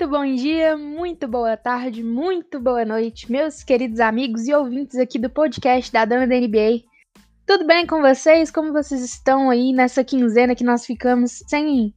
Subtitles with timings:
[0.00, 5.18] Muito bom dia, muito boa tarde, muito boa noite, meus queridos amigos e ouvintes aqui
[5.18, 6.84] do podcast da Dama da NBA.
[7.46, 8.50] Tudo bem com vocês?
[8.50, 11.94] Como vocês estão aí nessa quinzena que nós ficamos sem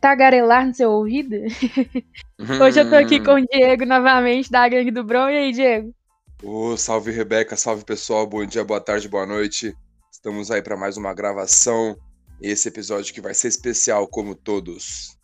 [0.00, 1.38] tagarelar no seu ouvido?
[2.62, 5.28] Hoje eu tô aqui com o Diego novamente, da Gangue do Bron.
[5.28, 5.92] E aí, Diego?
[6.44, 9.76] Ô, oh, salve Rebeca, salve pessoal, bom dia, boa tarde, boa noite.
[10.08, 11.96] Estamos aí para mais uma gravação.
[12.40, 15.18] Esse episódio que vai ser especial, como todos.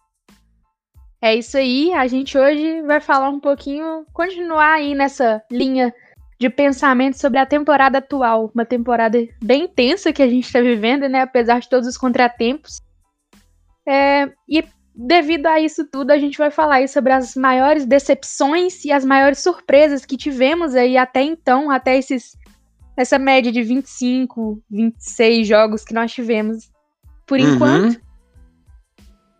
[1.20, 5.92] É isso aí, a gente hoje vai falar um pouquinho, continuar aí nessa linha
[6.38, 11.08] de pensamento sobre a temporada atual, uma temporada bem intensa que a gente está vivendo,
[11.08, 12.80] né, apesar de todos os contratempos.
[13.88, 14.62] É, e
[14.94, 19.04] devido a isso tudo, a gente vai falar aí sobre as maiores decepções e as
[19.04, 22.36] maiores surpresas que tivemos aí até então, até esses
[22.96, 26.70] essa média de 25, 26 jogos que nós tivemos
[27.26, 27.54] por uhum.
[27.54, 28.05] enquanto.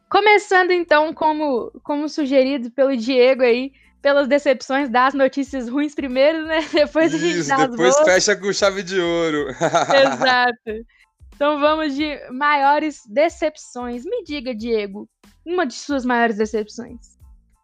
[0.08, 6.60] Começando então, como, como sugerido pelo Diego aí, pelas decepções, das notícias ruins primeiro, né?
[6.72, 9.48] Depois a gente Isso, dá depois fecha com chave de ouro.
[9.94, 10.86] Exato.
[11.34, 14.04] Então vamos de maiores decepções.
[14.04, 15.08] Me diga, Diego,
[15.44, 17.16] uma de suas maiores decepções.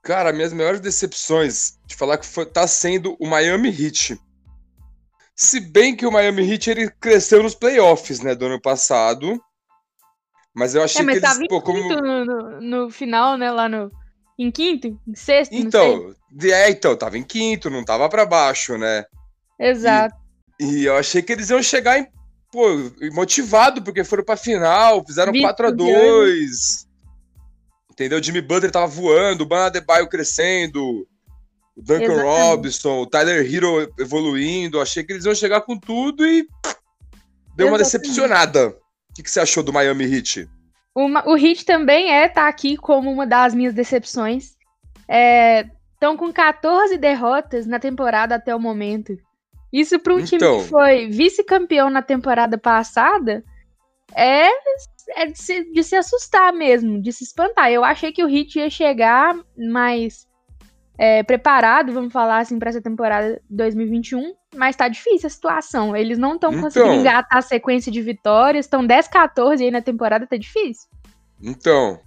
[0.02, 4.20] Cara, minhas maiores decepções, de falar que foi, tá sendo o Miami Heat.
[5.34, 9.40] Se bem que o Miami Heat ele cresceu nos playoffs, né, do ano passado.
[10.54, 11.36] Mas eu achei é, mas que eles.
[11.36, 11.88] Tava pô, como...
[11.88, 13.50] no, no, final, né?
[13.50, 13.90] Lá no.
[14.38, 14.86] Em quinto?
[15.06, 15.52] Em sexto?
[15.52, 19.04] Então, é, então, tava em quinto, não tava para baixo, né?
[19.58, 20.16] Exato.
[20.58, 22.06] E, e, eu achei que eles iam chegar em,
[22.50, 22.66] pô,
[23.12, 26.86] motivado, porque foram pra final, fizeram 4 a 2
[27.92, 28.22] Entendeu?
[28.22, 31.06] Jimmy Butler tava voando, o Ban Adebayo crescendo,
[31.76, 32.22] o Duncan Exatamente.
[32.24, 34.80] Robinson, o Tyler Hero evoluindo.
[34.80, 36.46] Achei que eles iam chegar com tudo e
[37.54, 38.74] deu uma decepcionada.
[39.12, 40.48] O que, que, você achou do Miami Heat?
[40.94, 44.56] Uma, o Heat também é tá aqui como uma das minhas decepções.
[45.94, 49.16] Estão é, com 14 derrotas na temporada até o momento.
[49.70, 53.44] Isso para um então, time que foi vice-campeão na temporada passada
[54.14, 54.48] é,
[55.16, 57.70] é de, se, de, se, assustar mesmo, de se espantar.
[57.70, 60.26] Eu achei que o Heat ia chegar mais
[60.98, 65.96] é, preparado, vamos falar assim, para essa temporada 2021, mas tá difícil a situação.
[65.96, 70.26] Eles não estão então, conseguindo engatar a sequência de vitórias, estão 10-14 aí na temporada,
[70.26, 70.88] tá difícil.
[71.42, 72.00] Então.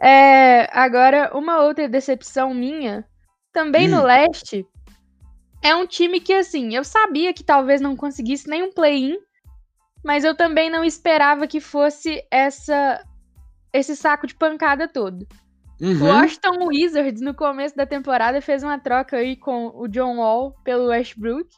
[0.00, 3.04] É, agora, uma outra decepção minha,
[3.52, 3.96] também hum.
[3.96, 4.66] no leste,
[5.62, 9.16] é um time que, assim, eu sabia que talvez não conseguisse nenhum play-in,
[10.04, 13.00] mas eu também não esperava que fosse essa
[13.72, 15.26] esse saco de pancada todo.
[15.82, 16.00] Uhum.
[16.00, 20.54] O Washington Wizards, no começo da temporada, fez uma troca aí com o John Wall
[20.62, 21.48] pelo Westbrook.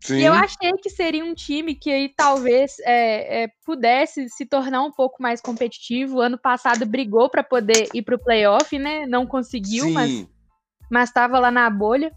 [0.00, 0.16] Sim.
[0.18, 4.82] E eu achei que seria um time que aí talvez é, é, pudesse se tornar
[4.82, 6.20] um pouco mais competitivo.
[6.20, 9.06] Ano passado brigou para poder ir para o playoff, né?
[9.06, 9.92] Não conseguiu, Sim.
[9.92, 10.26] mas
[10.90, 12.10] mas estava lá na bolha.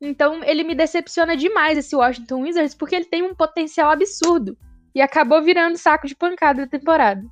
[0.00, 4.58] Então ele me decepciona demais esse Washington Wizards porque ele tem um potencial absurdo
[4.92, 7.22] e acabou virando saco de pancada da temporada.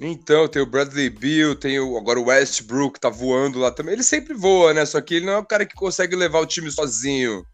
[0.00, 3.94] Então, tem o Bradley Bill, tem o, agora o Westbrook, tá voando lá também.
[3.94, 4.86] Ele sempre voa, né?
[4.86, 7.44] Só que ele não é o cara que consegue levar o time sozinho.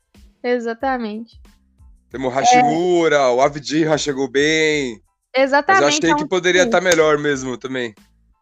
[0.42, 1.40] Exatamente.
[2.10, 3.28] Temos o Hashimura, é...
[3.28, 5.00] o Avdija chegou bem.
[5.34, 5.82] Exatamente.
[5.82, 6.18] Mas eu achei é um...
[6.18, 7.94] que poderia estar tá melhor mesmo também.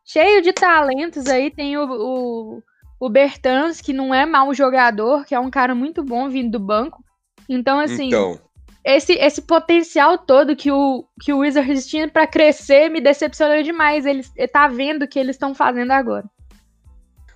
[0.04, 2.62] Cheio de talentos aí, tem o, o,
[2.98, 6.60] o Bertans, que não é mau jogador, que é um cara muito bom vindo do
[6.60, 7.04] banco.
[7.48, 8.38] Então, assim, então
[8.84, 14.04] esse, esse potencial todo que o, que o Wizards tinha para crescer me decepcionou demais.
[14.04, 16.24] Ele, ele tá vendo o que eles estão fazendo agora.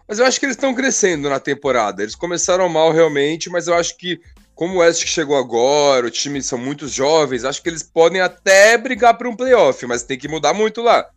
[0.08, 2.02] Mas eu acho que eles estão crescendo na temporada.
[2.02, 4.20] Eles começaram mal realmente, mas eu acho que,
[4.54, 8.78] como o West chegou agora, o time são muitos jovens, acho que eles podem até
[8.78, 11.08] brigar para um playoff, mas tem que mudar muito lá.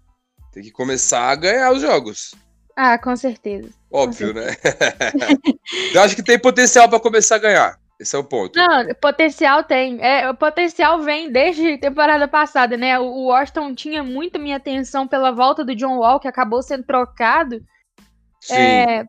[0.51, 2.33] Tem que começar a ganhar os jogos.
[2.75, 3.69] Ah, com certeza.
[3.91, 4.77] Óbvio, com certeza.
[5.19, 5.37] né?
[5.93, 7.79] eu acho que tem potencial para começar a ganhar.
[7.99, 8.57] Esse é o ponto.
[8.57, 9.99] Não, potencial tem.
[10.01, 12.97] É, o potencial vem desde temporada passada, né?
[12.97, 17.61] O Washington tinha muito minha atenção pela volta do John Wall, que acabou sendo trocado.
[18.39, 18.55] Sim.
[18.55, 19.05] É,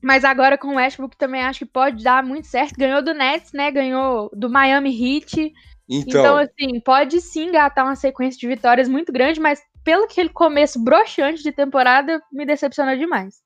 [0.00, 2.76] mas agora com o Westbrook também acho que pode dar muito certo.
[2.78, 3.70] Ganhou do Nets, né?
[3.72, 5.52] Ganhou do Miami Heat.
[5.88, 10.20] Então, então assim, pode sim engatar uma sequência de vitórias muito grande, mas pelo que
[10.20, 13.42] ele começo broxante de temporada, me decepciona demais.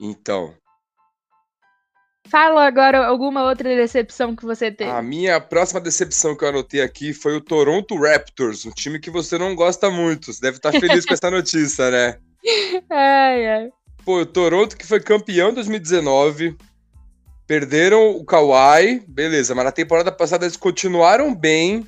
[0.00, 0.54] Então,
[2.28, 4.90] Fala agora alguma outra decepção que você teve.
[4.90, 9.10] A minha próxima decepção que eu anotei aqui foi o Toronto Raptors, um time que
[9.10, 10.32] você não gosta muito.
[10.32, 12.18] Você deve estar feliz com essa notícia, né?
[12.88, 13.70] Ai, ai.
[14.04, 16.56] Pô, o Toronto que foi campeão em 2019,
[17.46, 21.84] perderam o Kawhi, beleza, mas na temporada passada eles continuaram bem,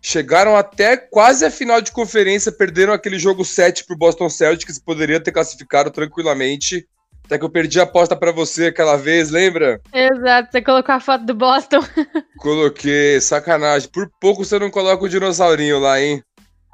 [0.00, 5.20] chegaram até quase a final de conferência, perderam aquele jogo 7 pro Boston Celtics, poderia
[5.20, 6.86] ter classificado tranquilamente.
[7.30, 9.80] Até que eu perdi a aposta para você aquela vez, lembra?
[9.94, 11.78] Exato, você colocou a foto do Boston.
[12.38, 13.88] Coloquei, sacanagem.
[13.88, 16.24] Por pouco você não coloca o dinossaurinho lá, hein?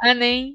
[0.00, 0.54] Ah, nem.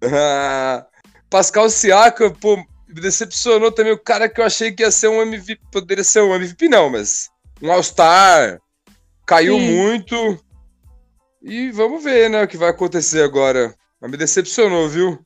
[1.28, 2.56] Pascal Siakam, pô,
[2.88, 6.22] me decepcionou também o cara que eu achei que ia ser um MVP, poderia ser
[6.22, 7.28] um MVP não, mas
[7.60, 8.58] um All-Star,
[9.26, 9.70] caiu Sim.
[9.70, 10.44] muito,
[11.42, 13.74] e vamos ver, né, o que vai acontecer agora.
[14.00, 15.18] Mas me decepcionou, viu?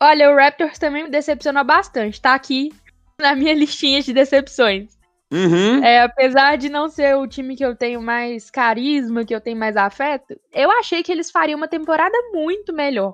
[0.00, 2.72] Olha, o Raptors também me decepcionou bastante, tá aqui
[3.18, 4.96] na minha listinha de decepções.
[5.32, 5.82] Uhum.
[5.82, 9.58] É, apesar de não ser o time que eu tenho mais carisma, que eu tenho
[9.58, 13.12] mais afeto, eu achei que eles fariam uma temporada muito melhor.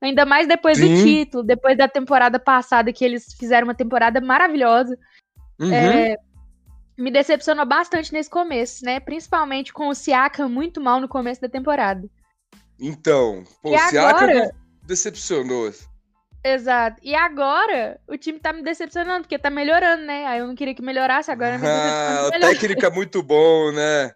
[0.00, 0.94] Ainda mais depois Sim.
[0.94, 4.96] do título, depois da temporada passada, que eles fizeram uma temporada maravilhosa.
[5.60, 5.70] Uhum.
[5.70, 6.16] É,
[6.96, 8.98] me decepcionou bastante nesse começo, né?
[8.98, 12.08] Principalmente com o Siaka muito mal no começo da temporada.
[12.78, 14.50] Então, pô, o Siaka agora...
[14.86, 15.70] decepcionou.
[16.42, 16.98] Exato.
[17.02, 20.26] E agora o time tá me decepcionando, porque tá melhorando, né?
[20.26, 24.12] Aí eu não queria que melhorasse, agora me Ah, a técnica é muito bom, né?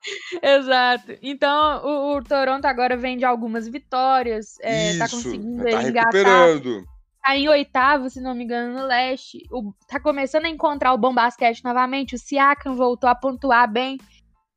[0.42, 1.16] Exato.
[1.22, 6.12] Então, o, o, Toronto agora vem de algumas vitórias, é, tá conseguindo tá engatar.
[6.12, 6.84] Recuperando.
[7.22, 9.42] Tá em oitavo, se não me engano, no leste.
[9.50, 12.14] O, tá começando a encontrar o bom basquete novamente.
[12.14, 13.98] O Siakam voltou a pontuar bem.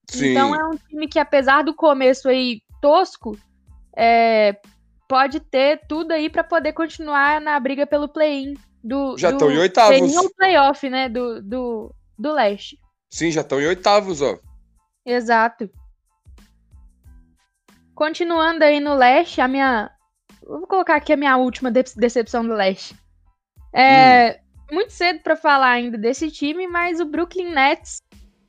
[0.09, 0.31] Sim.
[0.31, 3.37] Então é um time que, apesar do começo aí tosco,
[3.95, 4.55] é,
[5.11, 8.53] pode ter tudo aí para poder continuar na briga pelo play-in.
[8.81, 9.99] Do, já estão em oitavos.
[9.99, 11.09] Play-in playoff, né?
[11.09, 12.79] Do, do, do leste.
[13.09, 14.39] Sim, já estão em oitavos, ó.
[15.05, 15.69] Exato.
[17.93, 19.91] Continuando aí no leste, a minha.
[20.41, 22.95] Vou colocar aqui a minha última decepção do leste.
[23.73, 24.39] É
[24.71, 24.75] hum.
[24.75, 28.01] muito cedo para falar ainda desse time, mas o Brooklyn Nets.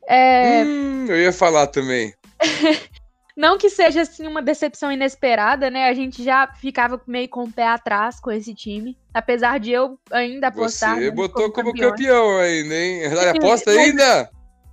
[0.06, 0.62] É...
[0.62, 2.14] Hum, eu ia falar também.
[3.36, 5.88] Não que seja assim uma decepção inesperada, né?
[5.88, 9.98] A gente já ficava meio com o pé atrás com esse time, apesar de eu
[10.10, 10.96] ainda apostar.
[10.96, 13.02] Você botou como, campeão ainda, hein?
[13.36, 14.30] Aposta ainda?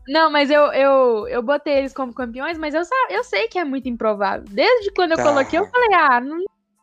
[0.10, 3.64] Não, mas eu, eu, eu botei eles como campeões, mas eu, eu sei que é
[3.64, 4.46] muito improvável.
[4.50, 5.24] Desde quando eu tá.
[5.24, 6.40] coloquei, eu falei, ah, não,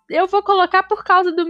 [0.09, 1.45] eu vou colocar por causa do,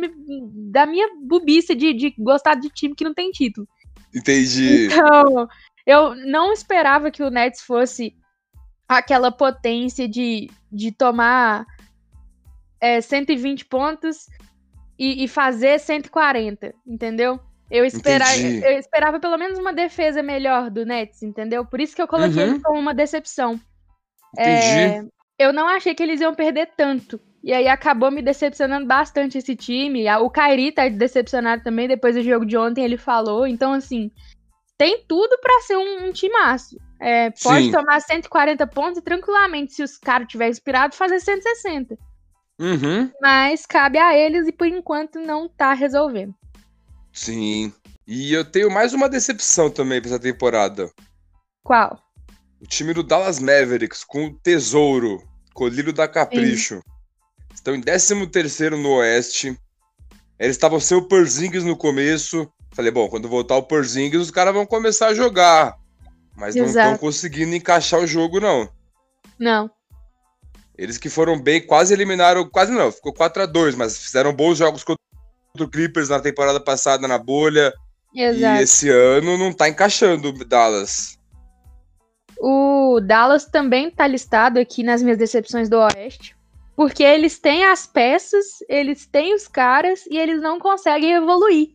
[0.70, 3.69] da minha bubice de, de gostar de time que não tem título.
[4.14, 4.87] Entendi.
[4.87, 5.46] Então,
[5.87, 8.17] eu não esperava que o Nets fosse
[8.88, 11.66] aquela potência de, de tomar
[12.80, 14.26] é, 120 pontos
[14.98, 17.40] e, e fazer 140, entendeu?
[17.70, 21.64] Eu, espera, eu esperava pelo menos uma defesa melhor do Nets, entendeu?
[21.64, 22.50] Por isso que eu coloquei uhum.
[22.50, 23.60] ele como uma decepção.
[24.38, 25.02] É,
[25.38, 27.20] eu não achei que eles iam perder tanto.
[27.42, 30.08] E aí acabou me decepcionando bastante esse time.
[30.20, 33.46] O Kairi tá decepcionado também, depois do jogo de ontem ele falou.
[33.46, 34.10] Então, assim,
[34.78, 36.76] tem tudo para ser um, um timaço.
[36.98, 37.72] É, pode Sim.
[37.72, 41.96] tomar 140 pontos e tranquilamente, se os caras tiverem inspirado, fazer 160.
[42.58, 43.10] Uhum.
[43.20, 46.34] Mas cabe a eles e por enquanto não tá resolvendo.
[47.12, 47.72] Sim.
[48.06, 50.90] E eu tenho mais uma decepção também pra essa temporada.
[51.62, 51.98] Qual?
[52.60, 55.22] O time do Dallas Mavericks com o Tesouro,
[55.52, 56.76] Colírio da Capricho.
[56.76, 56.82] Sim.
[57.54, 59.58] Estão em 13 terceiro no Oeste.
[60.38, 62.50] Eles estavam sem o Porzingis no começo.
[62.72, 65.76] Falei, bom, quando voltar o Porzingis, os caras vão começar a jogar.
[66.37, 66.76] Mas Exato.
[66.76, 68.69] não estão conseguindo encaixar o jogo, não.
[69.38, 69.71] Não.
[70.76, 74.59] Eles que foram bem, quase eliminaram, quase não, ficou 4 a 2 mas fizeram bons
[74.59, 75.00] jogos contra
[75.59, 77.73] o Clippers na temporada passada na bolha.
[78.14, 78.61] Exato.
[78.61, 81.19] E esse ano não tá encaixando o Dallas.
[82.38, 86.37] O Dallas também tá listado aqui nas minhas decepções do Oeste.
[86.75, 91.71] Porque eles têm as peças, eles têm os caras e eles não conseguem evoluir.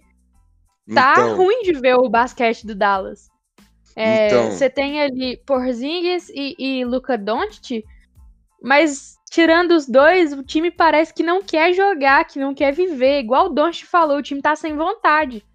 [0.93, 1.37] Tá então...
[1.37, 3.30] ruim de ver o basquete do Dallas.
[3.95, 4.51] É, então...
[4.51, 7.83] Você tem ali Porzingis e, e Luca Doncic,
[8.61, 13.19] mas tirando os dois, o time parece que não quer jogar, que não quer viver.
[13.19, 15.45] Igual o Doncic falou, o time tá sem vontade.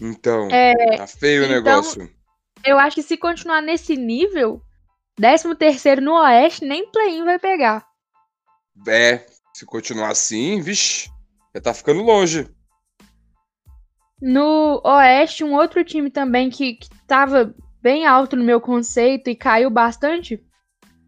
[0.00, 2.10] Então, é, tá feio então, o negócio.
[2.64, 4.60] Eu acho que se continuar nesse nível,
[5.16, 7.86] 13 terceiro no Oeste, nem play-in vai pegar.
[8.88, 11.08] É, se continuar assim, vixe,
[11.54, 12.48] já tá ficando longe.
[14.20, 19.36] No Oeste, um outro time também que, que tava bem alto no meu conceito e
[19.36, 20.42] caiu bastante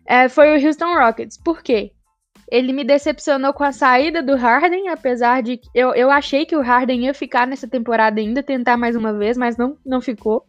[0.07, 1.37] é, foi o Houston Rockets.
[1.37, 1.93] Por quê?
[2.49, 5.61] Ele me decepcionou com a saída do Harden, apesar de.
[5.75, 9.37] Eu, eu achei que o Harden ia ficar nessa temporada ainda, tentar mais uma vez,
[9.37, 10.47] mas não, não ficou.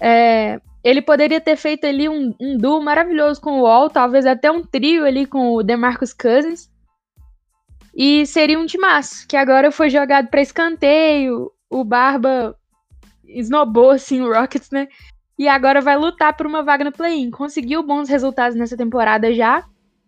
[0.00, 4.50] É, ele poderia ter feito ali um, um duo maravilhoso com o Wall, talvez até
[4.50, 6.70] um trio ali com o DeMarcus Cousins.
[7.94, 11.50] E seria um timaço, que agora foi jogado para escanteio.
[11.68, 12.56] O Barba
[13.28, 14.88] esnobou assim o Rockets, né?
[15.38, 17.30] E agora vai lutar por uma vaga no play-in.
[17.30, 19.64] Conseguiu bons resultados nessa temporada já.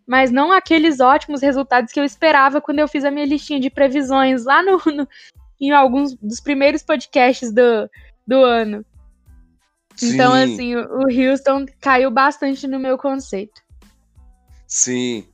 [0.07, 3.69] mas não aqueles ótimos resultados que eu esperava quando eu fiz a minha listinha de
[3.69, 5.07] previsões lá no, no
[5.61, 7.91] em alguns dos primeiros podcasts do,
[8.27, 8.85] do ano.
[9.97, 10.15] Sim.
[10.15, 13.61] Então, assim, o Houston caiu bastante no meu conceito.
[14.67, 15.27] Sim.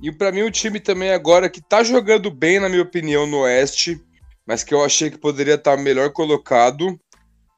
[0.00, 3.40] E para mim o time também agora que tá jogando bem, na minha opinião, no
[3.40, 4.02] Oeste,
[4.46, 6.98] mas que eu achei que poderia estar tá melhor colocado,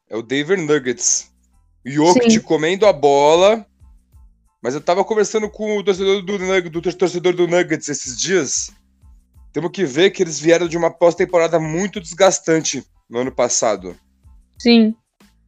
[0.08, 1.30] é o Denver Nuggets.
[1.84, 3.66] Jokic comendo a bola,
[4.62, 8.70] mas eu tava conversando com o torcedor do, do, do torcedor do Nuggets esses dias.
[9.52, 13.96] Temos que ver que eles vieram de uma pós-temporada muito desgastante no ano passado.
[14.58, 14.94] Sim.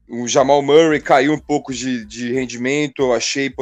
[0.08, 3.52] O Jamal Murray caiu um pouco de, de rendimento, eu achei,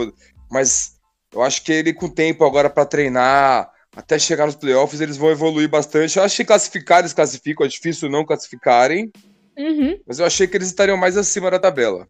[0.50, 0.98] mas
[1.34, 5.30] eu acho que ele com tempo agora para treinar, até chegar nos playoffs, eles vão
[5.30, 6.16] evoluir bastante.
[6.16, 9.10] Eu acho que classificar, eles classificam, é difícil não classificarem.
[9.58, 10.00] Uhum.
[10.06, 12.06] Mas eu achei que eles estariam mais acima da tabela.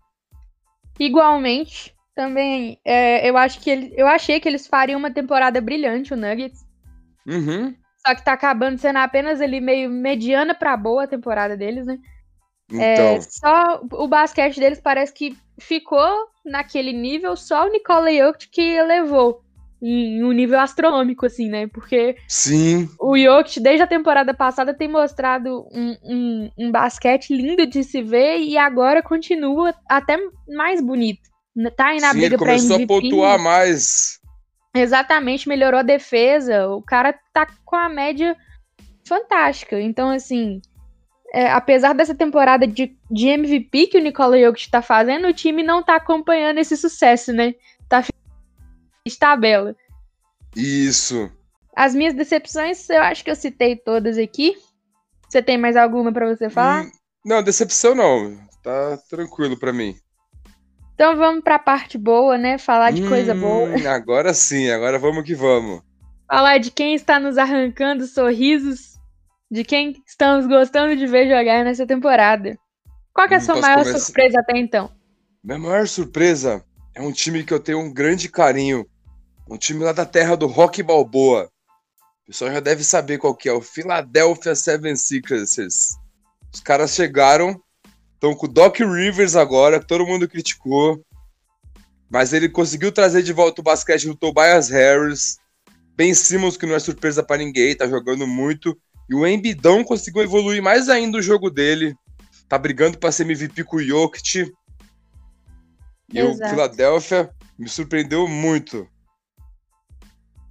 [1.01, 6.13] Igualmente, também, é, eu acho que ele, eu achei que eles fariam uma temporada brilhante,
[6.13, 6.67] o Nuggets.
[7.27, 7.75] Uhum.
[8.07, 11.99] Só que tá acabando sendo apenas ele meio mediana para boa a temporada deles, né?
[12.73, 13.07] É, então.
[13.07, 18.63] É, só o basquete deles parece que ficou naquele nível, só o Nikola Jokic que
[18.63, 19.43] elevou
[19.81, 21.67] em um nível astronômico, assim, né?
[21.69, 22.89] Porque Sim.
[22.99, 28.03] o Jokic, desde a temporada passada, tem mostrado um, um, um, basquete lindo de se
[28.03, 30.19] ver e agora continua até
[30.49, 31.29] mais bonito.
[31.77, 32.93] Tá aí na Sim, briga ele começou MVP.
[32.93, 34.19] a pontuar mais.
[34.75, 36.69] Exatamente, melhorou a defesa.
[36.69, 38.37] O cara tá com a média
[39.05, 39.81] fantástica.
[39.81, 40.61] Então, assim,
[41.33, 45.63] é, apesar dessa temporada de, de MVP que o Nikola Jokic tá fazendo, o time
[45.63, 47.55] não tá acompanhando esse sucesso, né?
[47.89, 48.03] Tá
[49.09, 49.75] de tabela.
[50.57, 51.31] Isso.
[51.75, 54.57] As minhas decepções, eu acho que eu citei todas aqui.
[55.29, 56.85] Você tem mais alguma para você falar?
[56.85, 56.91] Hum,
[57.25, 58.37] não, decepção não.
[58.63, 59.95] Tá tranquilo para mim.
[60.95, 62.59] Então vamos para a parte boa, né?
[62.59, 63.69] Falar de hum, coisa boa.
[63.89, 65.81] Agora sim, agora vamos que vamos.
[66.29, 68.99] Falar de quem está nos arrancando sorrisos,
[69.51, 72.59] de quem estamos gostando de ver jogar nessa temporada.
[73.15, 73.99] Qual que é a hum, sua maior começar...
[74.01, 74.91] surpresa até então?
[75.45, 78.85] Minha maior surpresa é um time que eu tenho um grande carinho.
[79.51, 81.51] Um time lá da terra do Rock Balboa.
[82.23, 83.53] O pessoal já deve saber qual que é.
[83.53, 85.97] O Philadelphia 76ers.
[86.53, 87.61] Os caras chegaram
[88.19, 91.01] Estão com o Doc Rivers agora, todo mundo criticou.
[92.11, 95.39] Mas ele conseguiu trazer de volta o basquete do Tobias Harris.
[95.95, 98.77] Ben Simmons, que não é surpresa para ninguém, tá jogando muito.
[99.09, 101.95] E o Embidão conseguiu evoluir mais ainda o jogo dele.
[102.49, 104.53] Tá brigando para ser MVP com o Jokic.
[106.13, 106.45] E Exato.
[106.45, 108.89] o Philadelphia me surpreendeu muito.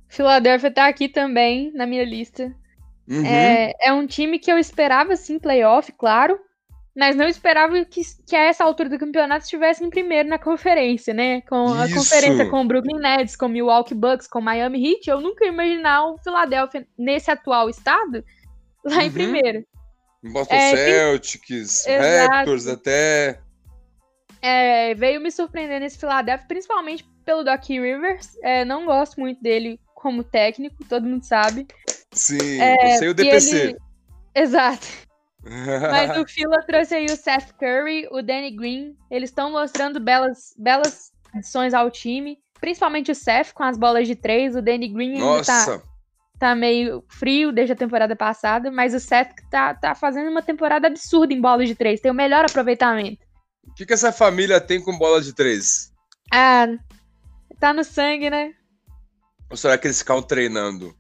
[0.08, 2.54] Philadelphia tá aqui também na minha lista.
[3.08, 3.26] Uhum.
[3.26, 6.40] É, é um time que eu esperava, sim, playoff, claro
[6.98, 11.14] mas não esperava que, que a essa altura do campeonato estivesse em primeiro na conferência,
[11.14, 11.42] né?
[11.42, 11.94] Com a Isso.
[11.94, 15.46] conferência com o Brooklyn Nets, com o Milwaukee Bucks, com o Miami Heat, eu nunca
[15.46, 18.26] ia imaginar o Philadelphia nesse atual estado
[18.84, 19.02] lá uhum.
[19.04, 19.64] em primeiro.
[20.24, 21.86] Boston é, Celtics.
[22.32, 23.40] Raptors até.
[24.42, 28.36] É, veio me surpreender nesse Philadelphia, principalmente pelo Doc Rivers.
[28.42, 31.68] É, não gosto muito dele como técnico, todo mundo sabe.
[32.12, 33.58] Sim, é, eu sei o DPC.
[33.58, 33.78] Ele...
[34.34, 34.88] Exato.
[35.44, 38.96] Mas o Fila trouxe aí o Seth Curry, o Danny Green.
[39.10, 42.38] Eles estão mostrando belas, belas adições ao time.
[42.60, 44.56] Principalmente o Seth com as bolas de três.
[44.56, 45.80] O Danny Green Nossa.
[45.80, 45.84] tá,
[46.40, 48.70] tá meio frio desde a temporada passada.
[48.70, 52.02] Mas o Seth tá, tá fazendo uma temporada absurda em bolas de três.
[52.02, 53.26] Tem o melhor aproveitamento.
[53.68, 55.92] O que, que essa família tem com bola de três?
[56.32, 56.68] Ah,
[57.60, 58.54] tá no sangue, né?
[59.50, 60.96] Ou será que eles ficam treinando?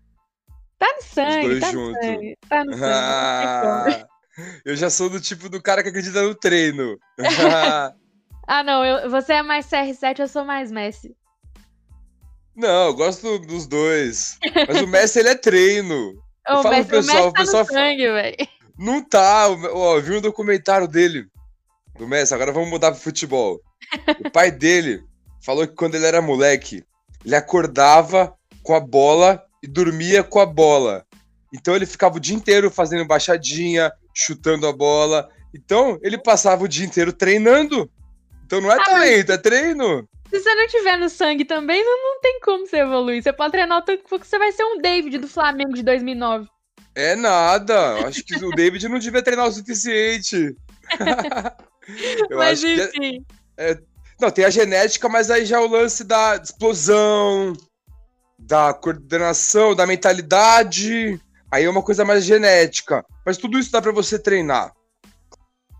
[0.78, 1.96] Tá no sangue, Os dois tá juntos.
[1.96, 2.38] no sangue.
[2.48, 2.86] Tá no sangue.
[2.86, 4.08] Ah.
[4.64, 6.98] Eu já sou do tipo do cara que acredita no treino.
[8.48, 11.16] ah, não, eu, você é mais CR7, eu sou mais Messi.
[12.56, 14.38] Não, eu gosto dos dois.
[14.68, 16.14] Mas o Messi, ele é treino.
[16.50, 18.06] Eu falo Messi, pro pessoal, o, tá pessoal sangue,
[18.80, 21.28] Não tá, ó, vi um documentário dele,
[21.98, 23.60] do Messi, agora vamos mudar pro futebol.
[24.26, 25.04] O pai dele
[25.44, 26.86] falou que quando ele era moleque,
[27.26, 28.34] ele acordava
[28.64, 31.06] com a bola e dormia com a bola.
[31.54, 35.30] Então ele ficava o dia inteiro fazendo baixadinha, chutando a bola.
[35.54, 37.90] Então ele passava o dia inteiro treinando.
[38.46, 40.08] Então não é ah, talento, é treino.
[40.30, 43.24] Se você não tiver no sangue também, não, não tem como você evoluir.
[43.24, 46.48] Você pode treinar o tanto que você vai ser um David do Flamengo de 2009.
[46.96, 48.08] É nada.
[48.08, 50.56] Acho que o David não devia treinar o suficiente.
[52.32, 53.26] mas é enfim.
[53.56, 53.80] É, é,
[54.20, 57.54] não, tem a genética, mas aí já é o lance da explosão,
[58.38, 61.20] da coordenação, da mentalidade.
[61.52, 63.06] Aí é uma coisa mais genética.
[63.26, 64.74] Mas tudo isso dá para você treinar.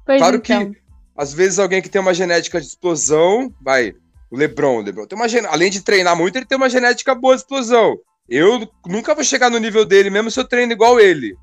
[0.06, 0.72] Pois claro então.
[0.72, 0.82] que,
[1.16, 3.94] às vezes, alguém que tem uma genética de explosão, vai,
[4.30, 7.36] O LeBron, o LeBron tem uma além de treinar muito, ele tem uma genética boa
[7.36, 7.98] de explosão.
[8.30, 11.36] Eu nunca vou chegar no nível dele, mesmo se eu treino igual ele.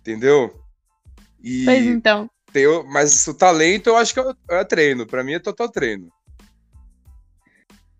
[0.00, 0.52] Entendeu?
[1.42, 2.28] E pois então.
[2.56, 5.06] Tenho, mas o talento eu acho que é, é treino.
[5.06, 6.08] Para mim é total treino.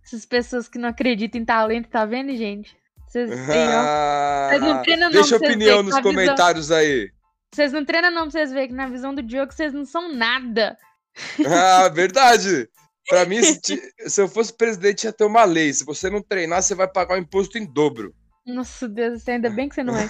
[0.02, 2.74] Essas pessoas que não acreditam em talento, tá vendo, gente?
[3.06, 6.78] Vocês, ah, vocês não treinam Deixa não, opinião nos comentários visão...
[6.78, 7.10] aí.
[7.54, 10.10] Vocês não treinam não pra vocês verem que na visão do Diogo vocês não são
[10.14, 10.74] nada.
[11.46, 12.66] Ah, verdade.
[13.10, 13.60] Pra mim, se,
[14.08, 15.70] se, eu fosse presidente, ia ter uma lei.
[15.70, 18.14] Se você não treinar, você vai pagar o imposto em dobro.
[18.46, 20.08] Nossa Deus, ainda bem que você não é.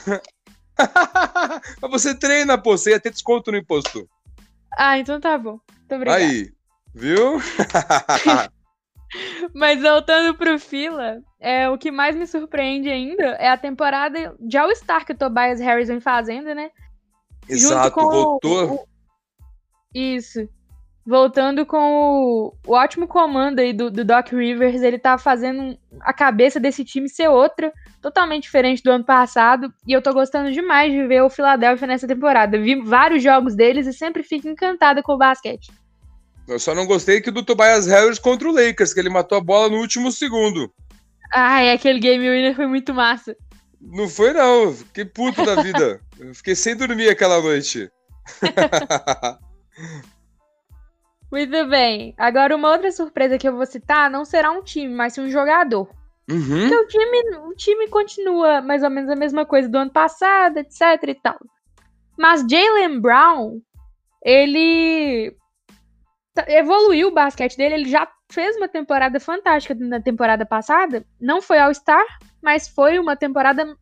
[1.82, 4.08] Mas você treina, pô, você ia ter desconto no imposto.
[4.73, 5.61] Ah, então tá bom.
[5.78, 6.23] Muito obrigada.
[6.23, 6.50] Aí,
[6.94, 7.38] viu?
[9.54, 14.58] Mas voltando pro fila, é, o que mais me surpreende ainda é a temporada de
[14.58, 16.70] All-Star que o Tobias Harris vem fazendo, né?
[17.49, 18.75] Exato, voltou.
[18.75, 18.88] O...
[19.94, 20.49] Isso.
[21.06, 26.12] Voltando com o, o ótimo comando aí do, do, Doc Rivers, ele tá fazendo a
[26.12, 30.92] cabeça desse time ser outra, totalmente diferente do ano passado, e eu tô gostando demais
[30.92, 32.58] de ver o Philadelphia nessa temporada.
[32.58, 35.72] Vi vários jogos deles e sempre fico encantada com o basquete.
[36.46, 39.40] Eu só não gostei que do Tobias Harris contra o Lakers, que ele matou a
[39.40, 40.72] bola no último segundo.
[41.32, 43.36] Ai, aquele game winner foi muito massa.
[43.80, 46.00] Não foi não, fiquei puto da vida.
[46.34, 47.90] fiquei sem dormir aquela noite.
[51.30, 52.14] muito bem.
[52.16, 55.30] Agora uma outra surpresa que eu vou citar não será um time, mas sim um
[55.30, 55.88] jogador.
[56.28, 56.68] Uhum.
[56.68, 60.59] Porque o time, o time continua mais ou menos a mesma coisa do ano passado,
[60.59, 61.38] etc e tal.
[62.18, 63.61] Mas Jalen Brown,
[64.25, 65.37] ele
[66.49, 71.04] evoluiu o basquete dele, ele já fez uma temporada fantástica na temporada passada.
[71.21, 72.04] Não foi All-Star,
[72.42, 73.76] mas foi uma temporada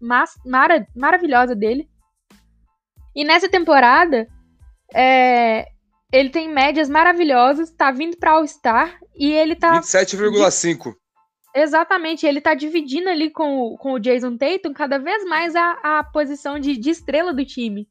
[0.45, 1.89] mara maravilhosa dele.
[3.17, 4.27] E nessa temporada,
[4.93, 5.67] é,
[6.13, 9.81] ele tem médias maravilhosas, tá vindo pra All-Star e ele tá.
[9.81, 10.95] 27,5.
[11.55, 16.01] Exatamente, ele tá dividindo ali com, o, com o Jason Tatum cada vez mais a,
[16.01, 17.89] a posição de, de estrela do time.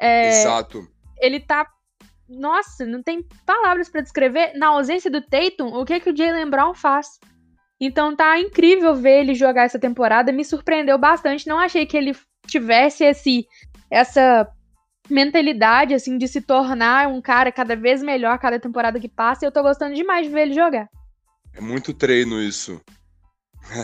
[0.00, 0.86] É, Exato.
[1.20, 1.66] Ele tá
[2.28, 4.52] nossa, não tem palavras para descrever.
[4.54, 7.18] Na ausência do Tatum, o que, que o Jalen Brown faz?
[7.80, 10.32] Então tá incrível ver ele jogar essa temporada.
[10.32, 11.46] Me surpreendeu bastante.
[11.46, 12.14] Não achei que ele
[12.46, 13.46] tivesse esse,
[13.90, 14.46] essa
[15.08, 19.44] mentalidade assim de se tornar um cara cada vez melhor cada temporada que passa.
[19.44, 20.88] E eu tô gostando demais de ver ele jogar.
[21.58, 22.80] É muito treino isso.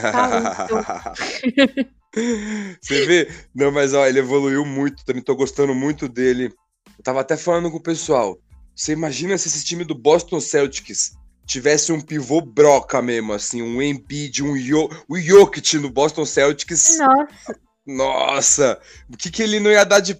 [0.01, 1.13] Tá
[2.81, 3.29] Você vê?
[3.53, 5.05] Não, mas ó, ele evoluiu muito.
[5.05, 6.55] Também tô gostando muito dele.
[6.97, 8.39] Eu tava até falando com o pessoal.
[8.77, 13.83] Você imagina se esse time do Boston Celtics tivesse um pivô broca mesmo, assim, um
[13.83, 16.99] Embiid, um Yo, o Jokic no Boston Celtics.
[16.99, 17.61] Nossa.
[17.87, 18.81] Nossa,
[19.13, 20.17] o que que ele não ia dar de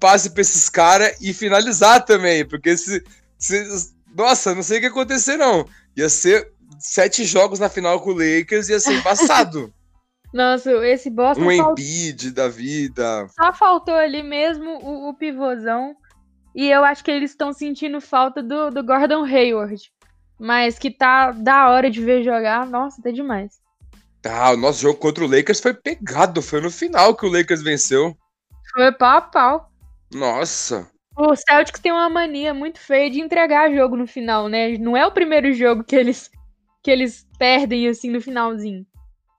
[0.00, 3.02] passe pra esses caras e finalizar também, porque se,
[3.38, 5.66] se, nossa, não sei o que ia acontecer não.
[5.96, 9.72] Ia ser sete jogos na final com o Lakers, ia ser embaçado.
[10.32, 11.44] Nossa, esse Boston...
[11.44, 13.26] Um Embiid da vida.
[13.28, 15.96] Só faltou ali mesmo o, o pivôzão
[16.54, 19.90] e eu acho que eles estão sentindo falta do, do Gordon Hayward.
[20.38, 22.66] Mas que tá da hora de ver jogar.
[22.66, 23.54] Nossa, tá demais.
[24.24, 26.42] Ah, o nosso jogo contra o Lakers foi pegado.
[26.42, 28.16] Foi no final que o Lakers venceu.
[28.72, 29.70] Foi pau a pau.
[30.12, 30.88] Nossa.
[31.16, 34.78] O Celtics tem uma mania muito feia de entregar jogo no final, né?
[34.78, 36.30] Não é o primeiro jogo que eles,
[36.82, 38.86] que eles perdem assim no finalzinho.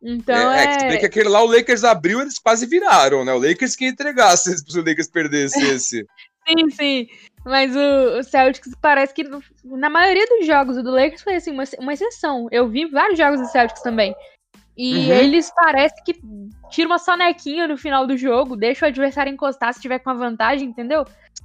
[0.01, 0.65] Então é.
[0.65, 0.97] É, é...
[0.97, 3.33] que aquele lá o Lakers abriu, eles quase viraram, né?
[3.33, 6.05] O Lakers que entregasse se o Lakers perdesse esse.
[6.47, 7.07] Sim, sim.
[7.45, 9.23] Mas o, o, Celtics parece que
[9.63, 12.47] na maioria dos jogos do Lakers foi assim, uma, uma exceção.
[12.51, 14.15] Eu vi vários jogos do Celtics também.
[14.75, 15.13] E uhum.
[15.13, 16.21] eles parecem que
[16.69, 20.13] tiram uma sonequinha no final do jogo, deixa o adversário encostar se tiver com a
[20.13, 21.03] vantagem, entendeu?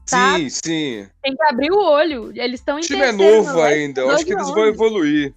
[0.08, 0.36] Tá?
[0.36, 1.08] Sim, sim.
[1.20, 2.32] Tem que abrir o olho.
[2.34, 5.34] Eles estão em O time é novo ainda, eu acho que eles vão evoluir.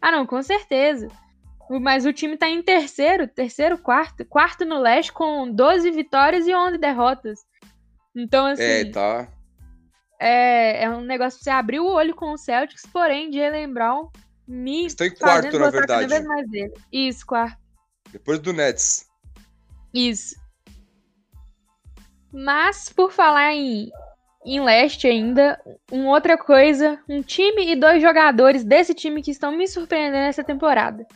[0.00, 1.08] Ah, não, com certeza.
[1.80, 6.54] Mas o time tá em terceiro, terceiro, quarto, quarto no leste com 12 vitórias e
[6.54, 7.40] 11 derrotas.
[8.14, 8.62] Então, assim.
[8.62, 9.28] É, tá.
[10.18, 14.10] É, é um negócio pra você abrir o olho com o Celtics, porém, Jalen Brown
[14.46, 14.86] me.
[14.86, 16.08] Estou em quarto, na verdade.
[16.08, 16.72] Cada vez mais dele.
[16.92, 17.56] Isso, quarto.
[18.10, 19.08] Depois do Nets.
[19.94, 20.34] Isso.
[22.32, 23.90] Mas, por falar em,
[24.44, 29.52] em leste ainda, uma outra coisa, um time e dois jogadores desse time que estão
[29.56, 31.06] me surpreendendo nessa temporada.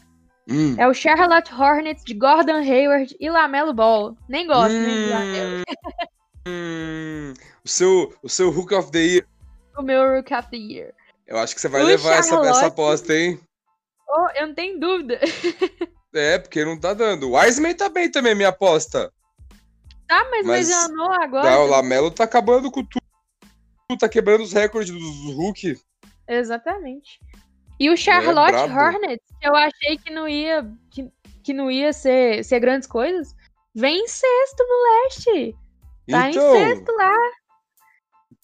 [0.48, 0.74] Hum.
[0.78, 4.14] É o Charlotte Hornets de Gordon Hayward e Lamelo Ball.
[4.28, 5.08] Nem gosto, né, hum.
[5.08, 5.64] né?
[6.46, 7.32] Hum,
[7.64, 9.26] o, seu, o seu Hook of the Year.
[9.78, 10.92] O meu Hook of the Year.
[11.26, 13.40] Eu acho que você vai o levar essa, essa aposta, hein?
[14.06, 15.18] Oh, eu não tenho dúvida.
[16.14, 17.30] é, porque não tá dando.
[17.30, 19.10] O Wiseman tá bem também, minha aposta.
[20.06, 21.60] Tá, mas, mas lesionou agora.
[21.60, 23.03] O Lamelo tá acabando com tudo.
[23.98, 25.78] Tá quebrando os recordes dos Hulk.
[26.26, 27.20] Exatamente.
[27.78, 31.10] E o Charlotte é, Hornets, que eu achei que não ia, que,
[31.42, 33.34] que não ia ser, ser grandes coisas,
[33.74, 35.56] vem em sexto no leste.
[36.08, 37.14] Tá então, em sexto lá.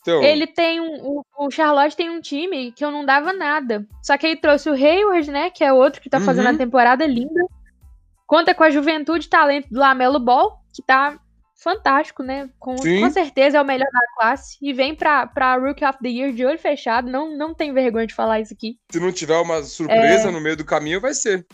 [0.00, 0.22] Então.
[0.22, 1.02] Ele tem um.
[1.02, 3.86] O, o, Charlotte tem um time que eu não dava nada.
[4.02, 5.50] Só que aí trouxe o Hayward, né?
[5.50, 6.54] Que é outro que tá fazendo uhum.
[6.54, 7.40] a temporada linda.
[8.26, 11.18] Conta com a juventude e talento do Lamelo Ball, que tá
[11.62, 12.48] fantástico, né?
[12.58, 14.56] Com, com, certeza é o melhor da classe.
[14.60, 17.10] E vem pra, pra Rookie of the Year de olho fechado.
[17.10, 18.78] Não, não tem vergonha de falar isso aqui.
[18.90, 20.32] Se não tiver uma surpresa é...
[20.32, 21.46] no meio do caminho, vai ser.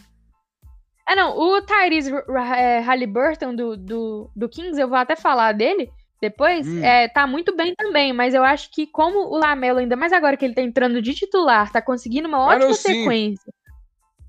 [1.09, 1.37] É, não.
[1.37, 2.13] O Tyrese
[2.57, 5.91] é, Halliburton do, do, do Kings, eu vou até falar dele
[6.21, 6.83] depois, hum.
[6.83, 10.37] é, tá muito bem também, mas eu acho que como o Lamelo, ainda mais agora
[10.37, 13.53] que ele tá entrando de titular, tá conseguindo uma ótima sequência,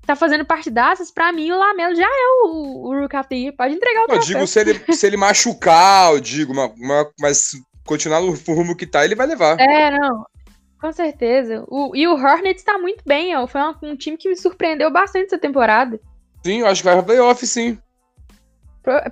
[0.08, 3.54] tá fazendo partidaças, pra mim o Lamelo já é o, o Rook of the Year,
[3.54, 4.22] pode entregar o troféu.
[4.22, 7.50] Eu digo, se ele, se ele machucar, eu digo, uma, uma, mas
[7.84, 9.60] continuar no rumo que tá, ele vai levar.
[9.60, 10.24] É, não,
[10.80, 11.62] com certeza.
[11.68, 14.90] O, e o Hornets tá muito bem, ó, foi um, um time que me surpreendeu
[14.90, 16.00] bastante essa temporada.
[16.42, 17.78] Sim, eu acho que vai pra playoff, sim.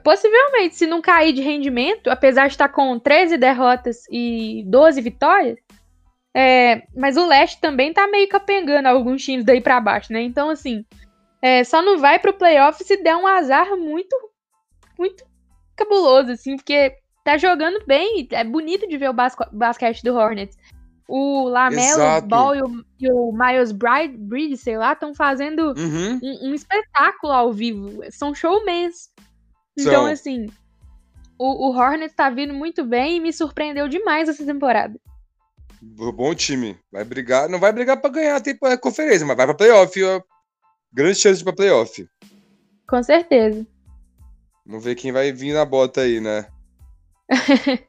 [0.02, 5.58] Possivelmente, se não cair de rendimento, apesar de estar com 13 derrotas e 12 vitórias,
[6.38, 10.20] é, mas o leste também tá meio capengando alguns times daí para baixo, né?
[10.20, 10.84] Então, assim,
[11.40, 14.14] é, só não vai pro playoff se der um azar muito,
[14.98, 15.24] muito
[15.74, 16.94] cabuloso, assim, porque
[17.24, 19.14] tá jogando bem, é bonito de ver o
[19.50, 20.58] basquete do Hornets.
[21.08, 26.20] O Lamelo, Ball e o, e o Miles Bridge, sei lá, estão fazendo uhum.
[26.22, 28.02] um, um, espetáculo ao vivo.
[28.10, 29.08] São showmans.
[29.78, 30.48] Então, assim,
[31.38, 35.00] o, o Hornets tá vindo muito bem e me surpreendeu demais essa temporada.
[35.94, 36.78] Bom time.
[36.90, 37.48] Vai brigar.
[37.48, 40.02] Não vai brigar pra ganhar a, conferência, mas vai pra playoff.
[40.02, 40.22] Ó.
[40.92, 42.08] Grande chance pra playoff.
[42.88, 43.66] Com certeza.
[44.64, 46.46] Vamos ver quem vai vir na bota aí, né?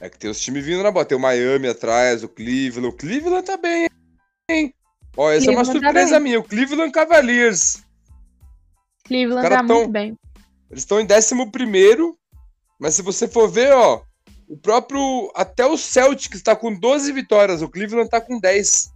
[0.00, 1.10] é que tem os times vindo na bota.
[1.10, 2.88] Tem o Miami atrás, o Cleveland.
[2.88, 3.86] O Cleveland tá bem,
[4.50, 4.74] hein?
[5.16, 6.40] Ó, essa Cleveland é uma tá surpresa tá minha.
[6.40, 7.84] O Cleveland Cavaliers.
[9.04, 9.76] Cleveland tá tão...
[9.76, 10.18] muito bem.
[10.70, 12.16] Eles estão em 11,
[12.80, 14.02] mas se você for ver, ó,
[14.48, 15.30] o próprio.
[15.34, 18.90] Até o Celtics está com 12 vitórias, o Cleveland está com 10.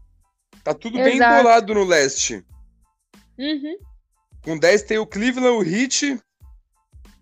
[0.64, 1.11] Tá tudo Exato.
[1.11, 2.44] bem embolado no leste.
[3.38, 3.76] Uhum.
[4.42, 6.18] Com 10 tem o Cleveland, o Heat.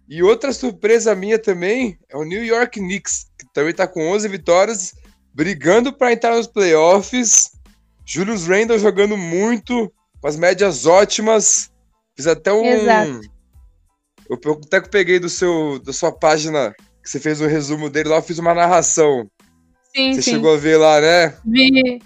[0.09, 4.29] E outra surpresa minha também é o New York Knicks, que também tá com 11
[4.29, 4.95] vitórias,
[5.35, 7.51] brigando para entrar nos playoffs.
[8.05, 11.73] Julius Randle jogando muito, com as médias ótimas.
[12.17, 12.65] Fiz até um.
[12.65, 13.37] Exato
[14.29, 16.75] eu até que peguei do seu, da sua página,
[17.07, 19.31] que você fez o um resumo dele lá, eu fiz uma narração.
[19.95, 20.33] Sim, você sim.
[20.33, 21.37] chegou a ver lá, né?
[21.45, 22.03] Vi.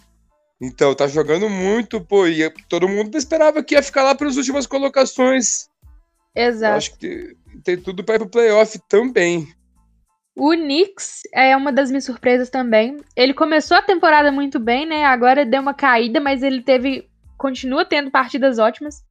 [0.61, 4.67] Então, tá jogando muito, pô, e todo mundo esperava que ia ficar lá pelas últimas
[4.67, 5.71] colocações.
[6.37, 6.73] Exato.
[6.73, 7.35] Eu acho que
[7.65, 9.49] tem tudo para ir pro playoff também.
[10.37, 12.99] O Knicks é uma das minhas surpresas também.
[13.17, 15.07] Ele começou a temporada muito bem, né?
[15.07, 17.09] Agora deu uma caída, mas ele teve.
[17.39, 19.03] continua tendo partidas ótimas.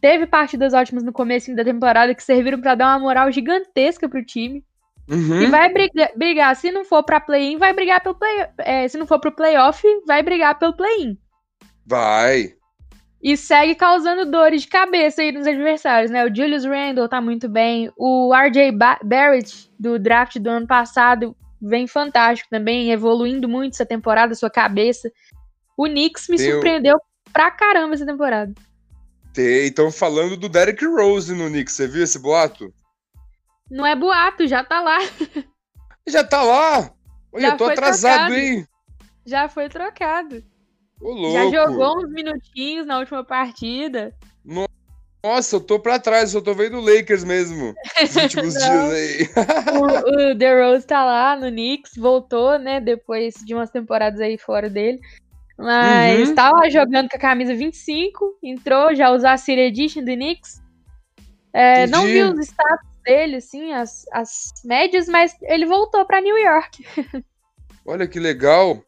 [0.00, 4.24] Teve partidas ótimas no começo da temporada que serviram para dar uma moral gigantesca pro
[4.24, 4.64] time.
[5.08, 5.42] Uhum.
[5.42, 8.98] E vai brigar, brigar, se não for pra play-in, vai brigar pelo play é, Se
[8.98, 11.16] não for pro playoff, vai brigar pelo play-in.
[11.86, 12.54] Vai.
[13.22, 16.24] E segue causando dores de cabeça aí nos adversários, né?
[16.24, 17.90] O Julius Randle tá muito bem.
[17.96, 24.34] O RJ Barrett, do draft do ano passado, vem fantástico também, evoluindo muito essa temporada,
[24.34, 25.10] sua cabeça.
[25.76, 27.30] O Knicks me Tem surpreendeu o...
[27.32, 28.52] pra caramba essa temporada.
[29.36, 31.74] Estão falando do Derrick Rose no Knicks.
[31.74, 32.72] Você viu esse boato?
[33.70, 34.98] Não é boato, já tá lá.
[36.06, 36.92] Já tá lá?
[37.32, 38.34] Olha, eu tô atrasado, trocado.
[38.34, 38.66] hein?
[39.24, 40.44] Já foi trocado.
[41.00, 41.32] Ô, louco.
[41.32, 44.14] Já jogou uns minutinhos na última partida.
[45.22, 47.74] Nossa, eu tô pra trás, eu tô vendo o Lakers mesmo.
[48.00, 49.28] Nos últimos dias aí.
[49.74, 52.80] o, o The Rose tá lá no Knicks, voltou, né?
[52.80, 55.00] Depois de umas temporadas aí fora dele.
[55.58, 56.34] Mas uhum.
[56.34, 60.62] tá lá jogando com a camisa 25, entrou, já usou a City Edition do Knicks.
[61.52, 66.36] É, não vi os status dele, assim, as, as médias, mas ele voltou para New
[66.36, 66.84] York.
[67.86, 68.82] Olha que legal.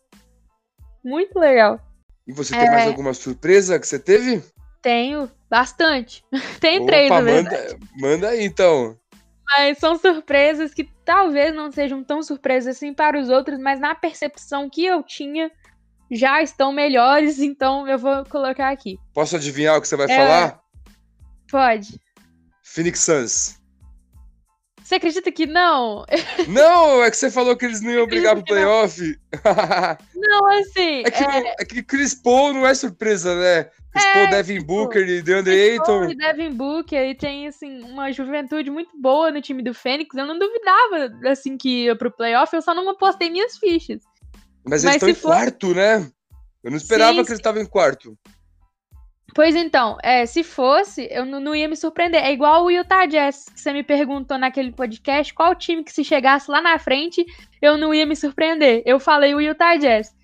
[1.05, 1.81] Muito legal.
[2.27, 2.71] E você tem é...
[2.71, 4.43] mais alguma surpresa que você teve?
[4.83, 6.25] Tenho, bastante.
[6.61, 8.97] Tem três, na manda, manda aí, então.
[9.47, 13.95] Mas são surpresas que talvez não sejam tão surpresas assim para os outros, mas na
[13.95, 15.51] percepção que eu tinha,
[16.11, 18.99] já estão melhores, então eu vou colocar aqui.
[19.15, 20.17] Posso adivinhar o que você vai é...
[20.17, 20.61] falar?
[21.51, 22.01] Pode.
[22.63, 23.58] Phoenix Suns.
[24.89, 26.07] Você acredita que não?
[26.49, 28.99] Não, é que você falou que eles não iam brigar pro playoff.
[30.17, 31.03] Não, assim.
[31.05, 31.55] É que, é...
[31.61, 33.65] é que Chris Paul não é surpresa, né?
[33.93, 35.85] Chris é, Paul, Devin tipo, Booker e DeAndre Ayton.
[35.85, 40.17] Paul e Devin Booker e tem, assim, uma juventude muito boa no time do Fênix.
[40.17, 44.01] Eu não duvidava, assim, que ia pro playoff, eu só não apostei minhas fichas.
[44.65, 45.29] Mas, Mas eles estão em for...
[45.29, 46.11] quarto, né?
[46.65, 48.17] Eu não esperava sim, que eles estavam em quarto.
[49.35, 52.25] Pois então, é, se fosse, eu não, ia me surpreender.
[52.25, 56.03] É igual o Utah Jazz, que você me perguntou naquele podcast qual time que se
[56.03, 57.25] chegasse lá na frente,
[57.61, 58.83] eu não ia me surpreender.
[58.85, 60.15] Eu falei o Utah Jazz.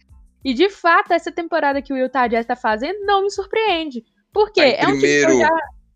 [0.44, 4.04] E de fato, essa temporada que o Utah Jazz tá fazendo não me surpreende.
[4.32, 4.72] Por quê?
[4.72, 5.50] Tá é um time que eu já.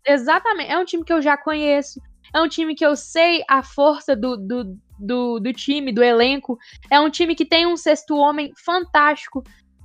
[0.05, 2.01] Exatamente, é um time que eu já conheço.
[2.33, 6.57] É um time que eu sei a força do, do, do, do time, do elenco.
[6.89, 9.43] É um time que tem um sexto homem fantástico.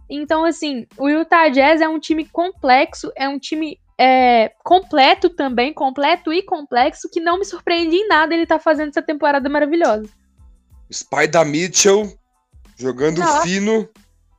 [0.09, 5.73] Então, assim, o Utah Jazz é um time complexo, é um time é, completo também,
[5.73, 10.09] completo e complexo, que não me surpreende em nada ele tá fazendo essa temporada maravilhosa.
[10.93, 12.13] Spider Mitchell
[12.77, 13.43] jogando Nossa.
[13.43, 13.89] fino.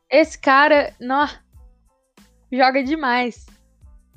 [0.10, 1.28] Esse cara, nó,
[2.52, 3.46] joga demais.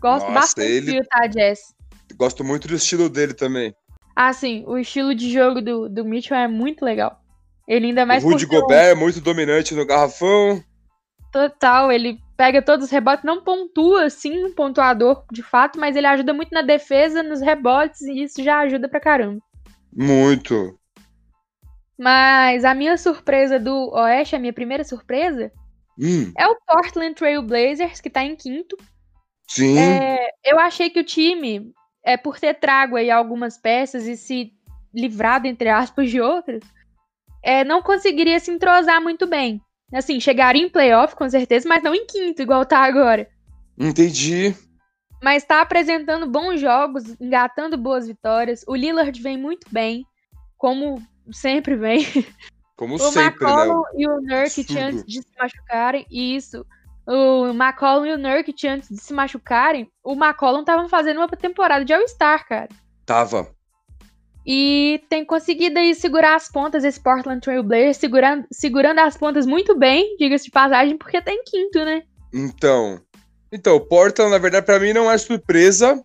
[0.01, 0.93] Gosto Nossa, bastante ele...
[0.93, 1.75] do Utah Jazz.
[2.15, 3.75] Gosto muito do estilo dele também.
[4.15, 7.21] Ah, sim, o estilo de jogo do, do Mitchell é muito legal.
[7.67, 8.25] Ele ainda mais.
[8.25, 10.63] O Rudy Gobert é muito dominante no garrafão.
[11.31, 16.07] Total, ele pega todos os rebotes, não pontua assim, um pontuador de fato, mas ele
[16.07, 19.43] ajuda muito na defesa, nos rebotes, e isso já ajuda pra caramba.
[19.93, 20.79] Muito.
[21.99, 25.51] Mas a minha surpresa do Oeste, a minha primeira surpresa,
[25.99, 26.33] hum.
[26.39, 28.77] é o Portland Trail Blazers, que tá em quinto.
[29.49, 29.79] Sim.
[29.79, 31.73] É, eu achei que o time,
[32.05, 34.53] é por ter trago aí algumas peças e se
[34.95, 36.63] livrado, entre aspas, de outras,
[37.43, 39.61] é, não conseguiria se entrosar muito bem.
[39.93, 43.29] Assim, chegaria em playoff, com certeza, mas não em quinto, igual tá agora.
[43.79, 44.55] Entendi.
[45.23, 48.65] Mas tá apresentando bons jogos, engatando boas vitórias.
[48.69, 50.07] O Lillard vem muito bem,
[50.57, 52.07] como sempre vem.
[52.77, 53.91] Como o sempre, McCollum né?
[53.97, 56.65] e o Nurkic antes de se machucarem, isso.
[57.05, 61.85] O McCollum e o Nurkic antes de se machucarem, o McCollum tava fazendo uma temporada
[61.85, 62.69] de All-Star, cara.
[63.05, 63.49] Tava.
[64.51, 69.45] E tem conseguido aí segurar as pontas, esse Portland Trail Blazers, segurando, segurando as pontas
[69.45, 72.03] muito bem, diga-se de passagem, porque tá em quinto, né?
[72.33, 72.99] Então.
[73.53, 76.03] Então, o Portland, na verdade, para mim não é surpresa.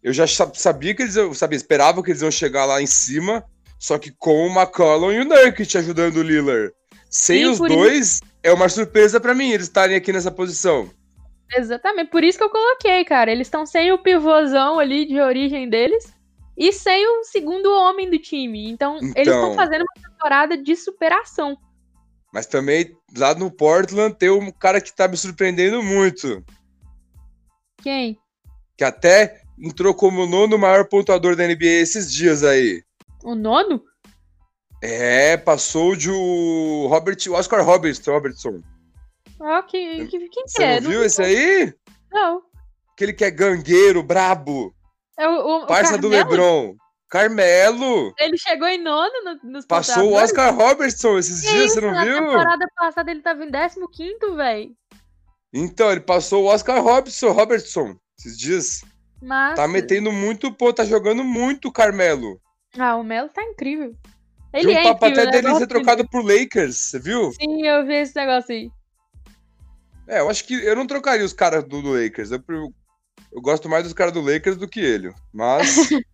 [0.00, 3.44] Eu já sabia que eles eu sabia, esperava que eles iam chegar lá em cima,
[3.80, 6.72] só que com o McCollum e o Nurkic ajudando o Lillard.
[7.10, 8.22] Sem os dois, isso...
[8.44, 10.88] é uma surpresa para mim eles estarem aqui nessa posição.
[11.52, 13.32] Exatamente, por isso que eu coloquei, cara.
[13.32, 16.21] Eles estão sem o pivôzão ali de origem deles
[16.56, 18.70] e sem o segundo homem do time.
[18.70, 21.56] Então, então eles estão fazendo uma temporada de superação.
[22.32, 26.42] Mas também, lá no Portland, tem um cara que tá me surpreendendo muito.
[27.82, 28.18] Quem?
[28.76, 32.82] Que até entrou como nono maior pontuador da NBA esses dias aí.
[33.22, 33.82] O nono?
[34.82, 38.12] É, passou de o Robert, Oscar Robertson.
[38.12, 38.62] Robertson.
[39.40, 40.80] Ah, que, que, quem Você é?
[40.80, 41.74] não viu não esse aí?
[42.10, 42.42] Não.
[42.92, 44.74] Aquele que é gangueiro, brabo.
[45.18, 46.74] É o, o Parça o do Lebron.
[47.08, 48.14] Carmelo.
[48.18, 51.74] Ele chegou em nono no, nos Passou o Oscar Robertson esses que dias, isso?
[51.74, 52.20] você não Na viu?
[52.22, 54.70] Na temporada passada ele tava em 15 velho.
[55.52, 58.82] Então, ele passou o Oscar Robertson, Robertson esses dias.
[59.54, 62.40] Tá metendo muito, pô, tá jogando muito Carmelo.
[62.78, 63.94] Ah, o Melo tá incrível.
[64.52, 65.42] Ele é um papo incrível, até né?
[65.42, 67.30] dele ser trocado pro Lakers, você viu?
[67.32, 68.70] Sim, eu vi esse negócio aí.
[70.08, 72.30] É, eu acho que eu não trocaria os caras do, do Lakers.
[72.30, 72.74] Eu, eu
[73.40, 75.12] gosto mais dos caras do Lakers do que ele.
[75.32, 75.88] Mas.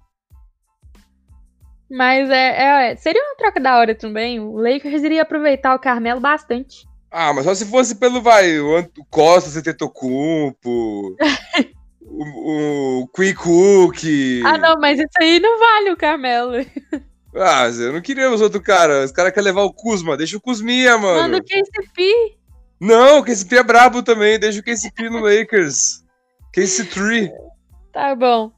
[1.91, 4.39] Mas é, é, seria uma troca da hora também.
[4.39, 6.87] O Lakers iria aproveitar o Carmelo bastante.
[7.11, 11.17] Ah, mas só se fosse pelo, vai, o, Ant o Costa Setetocumpo,
[12.03, 13.97] o, o Quick Cook.
[14.45, 16.53] Ah, não, mas isso aí não vale o Carmelo.
[17.35, 19.05] Ah, eu não queria os outros caras.
[19.05, 20.17] Os caras querem levar o Kuzma.
[20.17, 21.23] Deixa o Kuzminha, mano.
[21.23, 22.37] Manda o KCP.
[22.81, 24.41] Não, o KCP é brabo também.
[24.41, 26.03] Deixa o KCP no Lakers.
[26.55, 27.31] KC3.
[27.93, 28.53] Tá bom.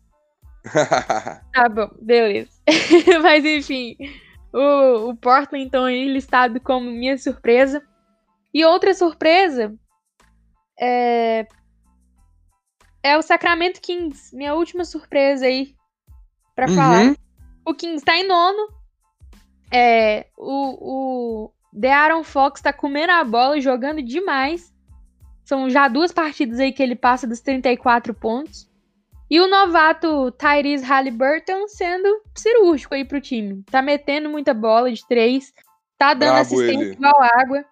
[1.52, 2.50] tá bom, beleza.
[3.22, 3.96] Mas enfim,
[4.52, 7.82] o, o Portland, então, aí listado como minha surpresa.
[8.52, 9.74] E outra surpresa
[10.78, 11.46] é,
[13.02, 15.74] é o Sacramento Kings, minha última surpresa aí
[16.54, 16.74] pra Uhum.
[16.74, 17.14] falar.
[17.64, 18.68] O Kings tá em nono.
[19.72, 24.69] É, o, o De'Aaron Fox tá comendo a bola e jogando demais.
[25.50, 28.70] São já duas partidas aí que ele passa dos 34 pontos.
[29.28, 33.64] E o novato Tyrese Halliburton sendo cirúrgico aí pro time.
[33.68, 35.52] Tá metendo muita bola de três.
[35.98, 36.92] Tá dando Brabo assistência ele.
[36.92, 37.64] igual água.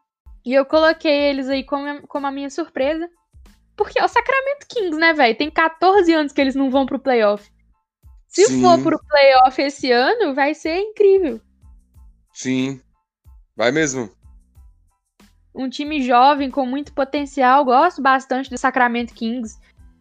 [0.45, 3.09] E eu coloquei eles aí como, como a minha surpresa.
[3.77, 5.39] Porque é o Sacramento Kings, né, velho?
[5.39, 7.49] Tem 14 anos que eles não vão pro playoff.
[8.27, 8.61] Se Sim.
[8.61, 11.41] for pro playoff esse ano, vai ser incrível.
[12.35, 12.81] Sim.
[13.55, 14.11] Vai mesmo.
[15.59, 17.65] Um time jovem com muito potencial.
[17.65, 19.59] Gosto bastante do Sacramento Kings.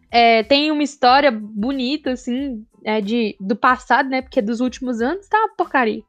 [0.08, 4.22] É, tem uma história bonita, assim, é, de, do passado, né?
[4.22, 6.02] Porque dos últimos anos tá uma porcaria.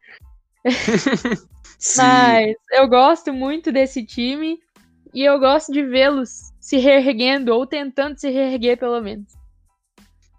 [1.98, 4.60] Mas eu gosto muito desse time
[5.14, 9.34] e eu gosto de vê-los se reerguendo ou tentando se reerguer, pelo menos.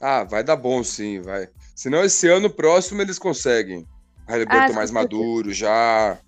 [0.00, 1.48] Ah, vai dar bom sim, vai.
[1.74, 3.86] Senão esse ano próximo eles conseguem.
[4.28, 6.18] Halliburton Ah, mais sim, maduro já.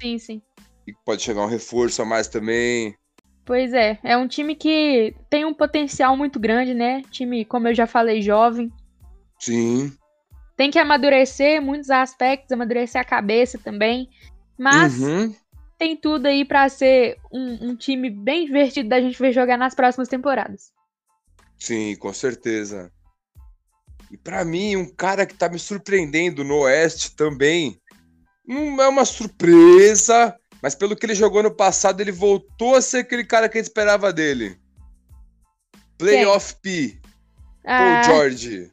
[0.00, 0.42] Sim, sim.
[0.86, 2.94] E pode chegar um reforço a mais também.
[3.44, 7.02] Pois é, é um time que tem um potencial muito grande, né?
[7.10, 8.72] Time, como eu já falei, jovem.
[9.38, 9.92] Sim.
[10.56, 14.08] Tem que amadurecer muitos aspectos, amadurecer a cabeça também.
[14.58, 15.34] Mas Uhum.
[15.78, 19.74] tem tudo aí pra ser um, um time bem divertido da gente ver jogar nas
[19.74, 20.72] próximas temporadas.
[21.58, 22.90] Sim, com certeza.
[24.10, 27.80] E pra mim, um cara que tá me surpreendendo no Oeste também.
[28.46, 32.98] Não é uma surpresa, mas pelo que ele jogou no passado, ele voltou a ser
[32.98, 34.58] aquele cara que a gente esperava dele.
[35.96, 36.98] Playoff P.
[37.64, 38.72] Ah, Paul George.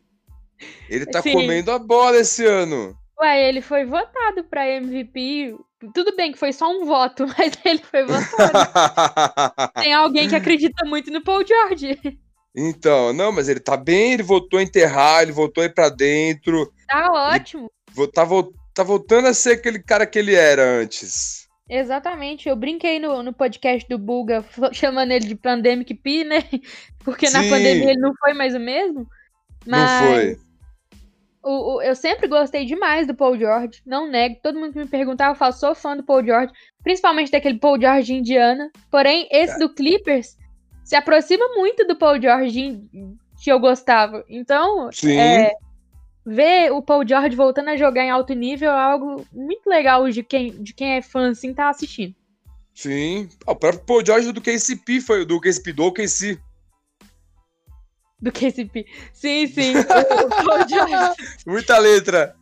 [0.90, 1.34] Ele tá sim.
[1.34, 2.98] comendo a bola esse ano.
[3.22, 5.56] Ué, ele foi votado pra MVP.
[5.94, 9.72] Tudo bem que foi só um voto, mas ele foi votado.
[9.80, 12.20] Tem alguém que acredita muito no Paul George.
[12.58, 15.90] então, não, mas ele tá bem, ele voltou a enterrar, ele voltou a ir pra
[15.90, 16.74] dentro.
[16.88, 17.70] Tá ótimo.
[18.12, 18.26] Tá,
[18.74, 21.43] tá voltando a ser aquele cara que ele era antes.
[21.76, 22.48] Exatamente.
[22.48, 26.44] Eu brinquei no, no podcast do Bulga f- chamando ele de Pandemic P, né?
[27.04, 27.50] Porque na Sim.
[27.50, 29.08] pandemia ele não foi mais o mesmo.
[29.66, 30.38] Mas Não foi?
[31.44, 33.82] o- o- eu sempre gostei demais do Paul George.
[33.86, 34.40] Não nego.
[34.42, 36.54] Todo mundo que me perguntava, eu falo, sou fã do Paul George.
[36.84, 38.70] Principalmente daquele Paul George de Indiana.
[38.92, 40.38] Porém, esse do Clippers
[40.84, 42.82] se aproxima muito do Paul George
[43.42, 44.24] que eu gostava.
[44.30, 45.18] Então, Sim.
[45.18, 45.52] é,
[46.26, 50.24] ver o Paul George voltando a jogar em alto nível é algo muito legal de
[50.24, 52.16] quem, de quem é fã, assim, tá assistindo.
[52.74, 53.30] Sim.
[53.46, 56.40] Ah, O próprio Paul George do KCP foi do KCP do OKC.
[58.20, 58.86] Do KCP.
[59.14, 59.74] Sim, sim.
[59.84, 62.36] O, o Paul George, Muita letra.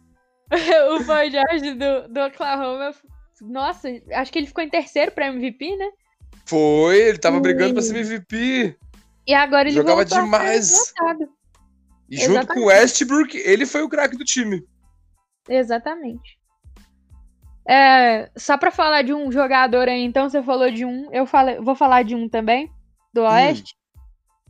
[0.51, 2.93] o Paul George do, do Oklahoma.
[3.41, 5.89] Nossa, acho que ele ficou em terceiro pra MVP, né?
[6.45, 8.75] Foi, ele tava brigando pra ser MVP.
[9.25, 10.93] E agora ele Jogava demais.
[12.11, 12.53] E junto Exatamente.
[12.53, 14.61] com o Westbrook, ele foi o craque do time.
[15.47, 16.37] Exatamente.
[17.65, 21.57] É, só pra falar de um jogador aí, então você falou de um, eu falei,
[21.59, 22.69] vou falar de um também,
[23.13, 23.73] do Oeste.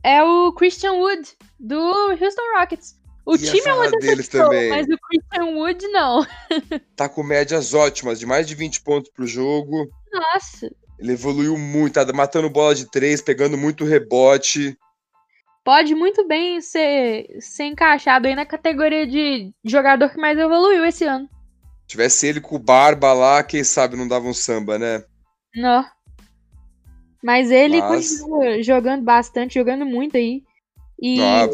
[0.02, 1.22] É o Christian Wood,
[1.60, 1.78] do
[2.20, 3.00] Houston Rockets.
[3.24, 4.70] O Ia time é uma deles decepção, também.
[4.70, 6.26] mas o Christian Wood não.
[6.96, 9.88] Tá com médias ótimas, de mais de 20 pontos pro jogo.
[10.12, 14.76] Nossa, Ele evoluiu muito, tá matando bola de três, pegando muito rebote.
[15.64, 21.04] Pode muito bem ser, ser encaixado aí na categoria de jogador que mais evoluiu esse
[21.04, 21.28] ano.
[21.86, 25.04] Tivesse ele com o Barba lá, quem sabe não dava um samba, né?
[25.54, 25.84] Não.
[27.22, 30.42] Mas ele Mas- continua jogando bastante, jogando muito aí.
[31.00, 31.48] E Ah,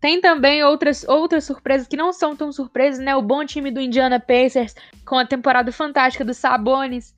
[0.00, 3.14] tem também outras, outras surpresas que não são tão surpresas, né?
[3.14, 4.74] O bom time do Indiana Pacers,
[5.06, 7.14] com a temporada fantástica do Sabonis.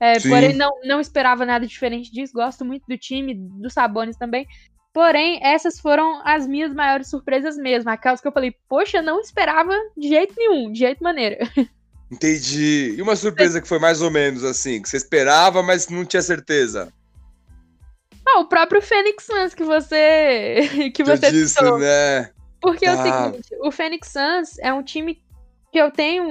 [0.00, 2.32] É, porém, não, não esperava nada diferente disso.
[2.32, 4.46] Gosto muito do time, do Sabonis também.
[4.94, 7.90] Porém, essas foram as minhas maiores surpresas mesmo.
[7.90, 11.38] Aquelas que eu falei, poxa, não esperava de jeito nenhum, de jeito maneira.
[12.10, 12.94] Entendi.
[12.96, 16.22] E uma surpresa que foi mais ou menos assim, que você esperava, mas não tinha
[16.22, 16.92] certeza.
[18.24, 21.78] Ah, o próprio Phoenix Suns que você que Que eu você disse, citou.
[21.78, 22.30] né?
[22.60, 23.02] Porque é o Tá.
[23.32, 25.20] seguinte, o Phoenix Suns é um time
[25.72, 26.30] que eu tenho um,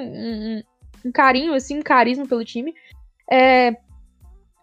[0.58, 0.64] um-
[1.06, 2.74] um carinho, assim, um carisma pelo time.
[3.30, 3.76] É,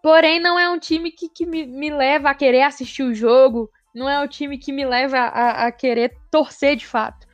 [0.02, 3.70] porém, não é um time que, que me, me leva a querer assistir o jogo.
[3.94, 7.26] Não é um time que me leva a, a querer torcer de fato.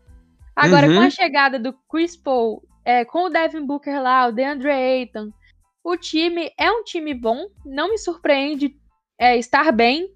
[0.55, 0.97] Agora, Uhum.
[0.97, 5.31] com a chegada do Chris Paul, é, com o Devin Booker lá, o DeAndre Ayton,
[5.85, 7.47] o time é um time bom.
[7.65, 8.75] Não me surpreende
[9.19, 10.11] é, estar bem.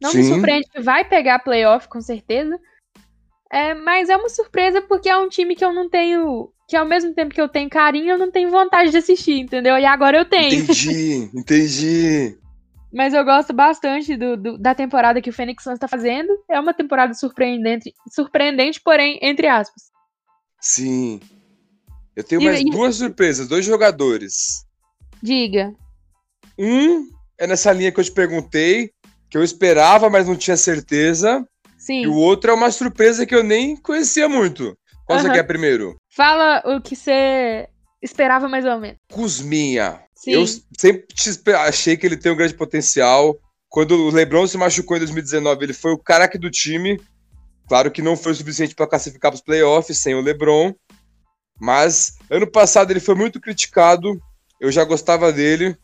[0.00, 0.34] Não me Sim.
[0.34, 2.58] surpreende que vai pegar playoff, com certeza.
[3.52, 6.50] É, mas é uma surpresa porque é um time que eu não tenho.
[6.68, 9.78] Que ao mesmo tempo que eu tenho carinho, eu não tenho vontade de assistir, entendeu?
[9.78, 10.64] E agora eu tenho.
[10.64, 12.38] Entendi, entendi.
[12.96, 16.32] Mas eu gosto bastante do, do- da temporada que o Phoenix Suns tá fazendo.
[16.50, 19.82] É uma temporada surpreendente, surpreendente, porém, entre aspas.
[20.60, 21.20] Sim.
[22.16, 24.64] Eu tenho E- mais e- duas surpresas, dois jogadores.
[25.22, 25.74] Diga.
[26.58, 27.06] Um
[27.38, 28.90] é nessa linha que eu te perguntei,
[29.28, 31.46] que eu esperava, mas não tinha certeza.
[31.76, 32.02] Sim.
[32.04, 34.74] E o outro é uma surpresa que eu nem conhecia muito.
[35.04, 35.34] Qual você Aham.
[35.34, 35.96] quer primeiro?
[36.16, 37.68] Fala o que você
[38.02, 38.96] esperava mais ou menos.
[39.12, 40.00] Kuzminha.
[40.16, 40.32] Sim.
[40.32, 40.46] Eu
[40.78, 43.38] sempre achei que ele tem um grande potencial.
[43.68, 46.98] Quando o LeBron se machucou em 2019, ele foi o craque do time.
[47.68, 50.74] Claro que não foi o suficiente para classificar para os playoffs sem o LeBron.
[51.60, 54.18] Mas ano passado ele foi muito criticado.
[54.60, 55.76] Eu já gostava dele.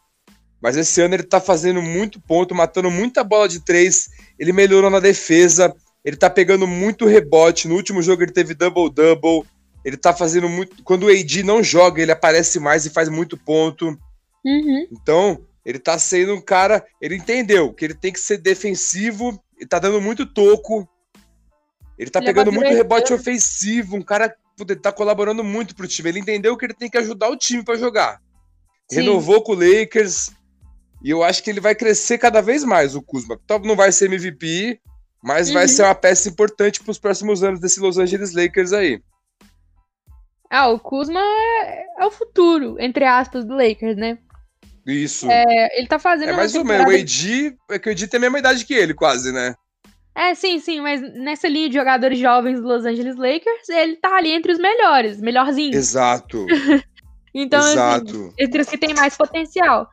[0.63, 4.09] Mas esse ano ele tá fazendo muito ponto, matando muita bola de três.
[4.39, 5.75] Ele melhorou na defesa.
[6.05, 7.69] Ele tá pegando muito rebote.
[7.69, 9.43] No último jogo ele teve double-double.
[9.85, 10.83] Ele tá fazendo muito.
[10.85, 13.99] Quando o AD não joga, ele aparece mais e faz muito ponto.
[14.45, 14.87] Uhum.
[14.91, 16.85] Então, ele tá sendo um cara.
[17.01, 20.89] Ele entendeu que ele tem que ser defensivo e tá dando muito toco.
[21.99, 25.75] Ele tá ele é pegando é muito rebote ofensivo, um cara que tá colaborando muito
[25.75, 26.09] pro time.
[26.09, 28.21] Ele entendeu que ele tem que ajudar o time para jogar.
[28.91, 29.01] Sim.
[29.01, 30.31] Renovou com o Lakers.
[31.03, 33.39] E eu acho que ele vai crescer cada vez mais, o Kuzma.
[33.65, 34.81] Não vai ser MVP,
[35.23, 35.55] mas uhum.
[35.55, 39.03] vai ser uma peça importante para os próximos anos desse Los Angeles Lakers aí.
[40.51, 44.19] Ah, o Kuzma é, é, o futuro, entre aspas, do Lakers, né?
[44.87, 45.31] Isso.
[45.31, 46.31] É, ele tá fazendo.
[46.31, 46.87] É mais ou menos.
[46.87, 49.55] O AD, é que o AD tem a mesma idade que ele, quase, né?
[50.15, 54.17] É, sim, sim, mas nessa linha de jogadores jovens do Los Angeles Lakers, ele tá
[54.17, 55.75] ali entre os melhores, melhorzinhos.
[55.75, 56.47] Exato.
[57.35, 58.11] então, assim, Exato.
[58.11, 59.89] Assim, entre os que tem mais potencial.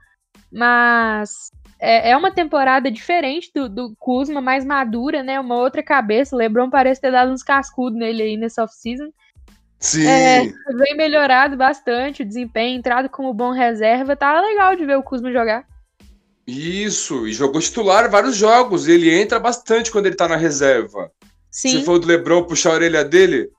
[0.51, 5.39] Mas é, é uma temporada diferente do, do Kuzma, mais madura, né?
[5.39, 6.35] Uma outra cabeça.
[6.35, 9.09] O LeBron parece ter dado uns cascudos nele aí nessa off-season.
[9.79, 10.05] Sim.
[10.05, 10.41] É,
[10.75, 14.15] vem melhorado bastante o desempenho, entrado como bom reserva.
[14.15, 15.65] Tá legal de ver o Kuzma jogar.
[16.45, 18.87] Isso, e jogou titular vários jogos.
[18.87, 21.11] E ele entra bastante quando ele tá na reserva.
[21.49, 21.69] Sim.
[21.69, 23.49] Se for do Lebron puxar a orelha dele,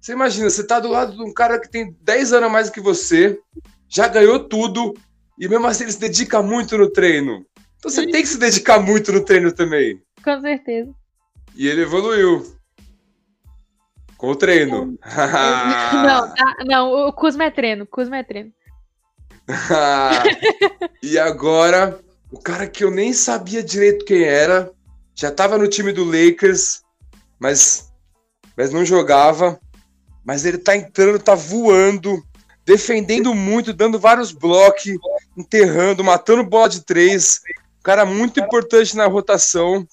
[0.00, 2.70] você imagina, você tá do lado de um cara que tem 10 anos a mais
[2.70, 3.38] que você,
[3.88, 4.94] já ganhou tudo,
[5.38, 7.44] e mesmo assim ele se dedica muito no treino.
[7.78, 10.00] Então você tem que se dedicar muito no treino também.
[10.22, 10.90] Com certeza.
[11.54, 12.44] E ele evoluiu.
[14.20, 14.98] Com o treino.
[16.04, 18.52] não, tá, não, o Kuzma é treino, Kuzma é treino.
[21.02, 21.98] e agora
[22.30, 24.70] o cara que eu nem sabia direito quem era,
[25.14, 26.82] já tava no time do Lakers,
[27.38, 27.90] mas,
[28.54, 29.58] mas não jogava.
[30.22, 32.22] Mas ele tá entrando, tá voando,
[32.66, 34.84] defendendo muito, dando vários blocos,
[35.34, 37.40] enterrando, matando bola de três.
[37.78, 39.88] Um cara muito importante na rotação.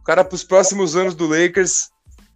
[0.00, 1.90] O cara para os próximos anos do Lakers.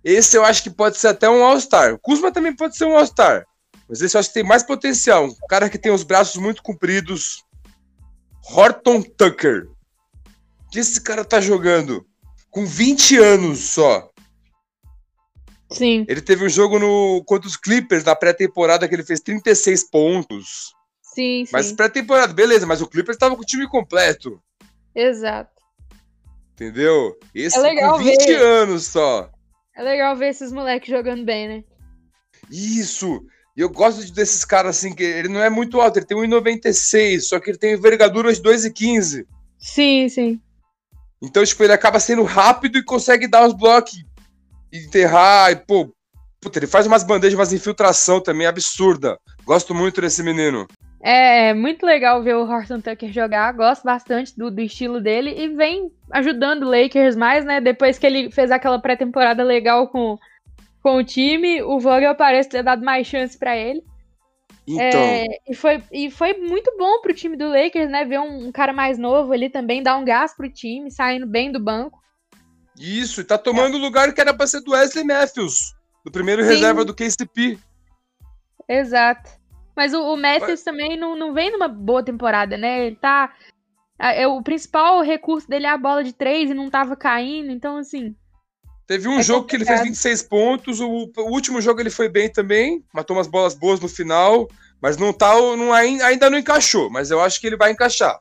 [0.04, 1.94] Esse eu acho que pode ser até um All-Star.
[1.94, 3.46] O Kuzma também pode ser um All-Star.
[3.88, 5.24] Mas esse eu acho que tem mais potencial.
[5.24, 7.42] Um cara que tem os braços muito compridos,
[8.54, 9.68] Horton Tucker.
[10.70, 12.06] Que esse cara tá jogando
[12.50, 14.10] com 20 anos só.
[15.72, 16.04] Sim.
[16.08, 20.72] Ele teve um jogo no contra os Clippers na pré-temporada que ele fez 36 pontos.
[21.02, 24.40] Sim, mas pré-temporada, beleza, mas o Clippers tava com o time completo.
[24.94, 25.50] Exato.
[26.52, 27.16] Entendeu?
[27.34, 28.40] Esse é legal com 20 ver.
[28.40, 29.30] anos só.
[29.76, 31.64] É legal ver esses moleques jogando bem, né?
[32.50, 33.24] Isso.
[33.56, 37.20] E eu gosto desses caras assim, que ele não é muito alto, ele tem 1,96,
[37.20, 39.24] só que ele tem envergadura de 2,15.
[39.58, 40.40] Sim, sim.
[41.22, 43.94] Então, tipo, ele acaba sendo rápido e consegue dar os blocos,
[44.72, 45.94] enterrar, e, pô,
[46.40, 49.18] puta, ele faz umas bandejas, umas infiltração também absurda.
[49.44, 50.66] Gosto muito desse menino.
[51.06, 55.48] É muito legal ver o Horton Tucker jogar, gosto bastante do, do estilo dele e
[55.48, 57.60] vem ajudando o Lakers mais, né?
[57.60, 60.18] Depois que ele fez aquela pré-temporada legal com
[60.82, 63.82] com o time, o Vogel parece ter dado mais chance para ele.
[64.66, 65.00] Então.
[65.00, 68.04] É, e, foi, e foi muito bom pro time do Lakers, né?
[68.04, 71.50] Ver um, um, cara mais novo ali também, dar um gás pro time, saindo bem
[71.50, 71.98] do banco.
[72.78, 73.80] Isso, e tá tomando o é.
[73.80, 75.74] lugar que era pra ser do Wesley Matthews,
[76.04, 76.48] do primeiro Sim.
[76.48, 77.58] reserva do KCP.
[78.68, 79.43] Exato.
[79.76, 82.86] Mas o, o Matthews também não, não vem numa boa temporada, né?
[82.86, 83.34] Ele tá.
[83.98, 87.76] É, o principal recurso dele é a bola de três e não tava caindo, então
[87.76, 88.14] assim.
[88.86, 89.66] Teve um é jogo complicado.
[89.66, 93.26] que ele fez 26 pontos, o, o, último jogo ele foi bem também, matou umas
[93.26, 94.48] bolas boas no final,
[94.80, 98.18] mas não tá, não, ainda não encaixou, mas eu acho que ele vai encaixar.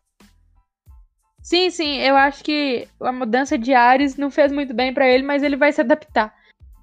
[1.42, 5.24] Sim, sim, eu acho que a mudança de ares não fez muito bem para ele,
[5.24, 6.34] mas ele vai se adaptar.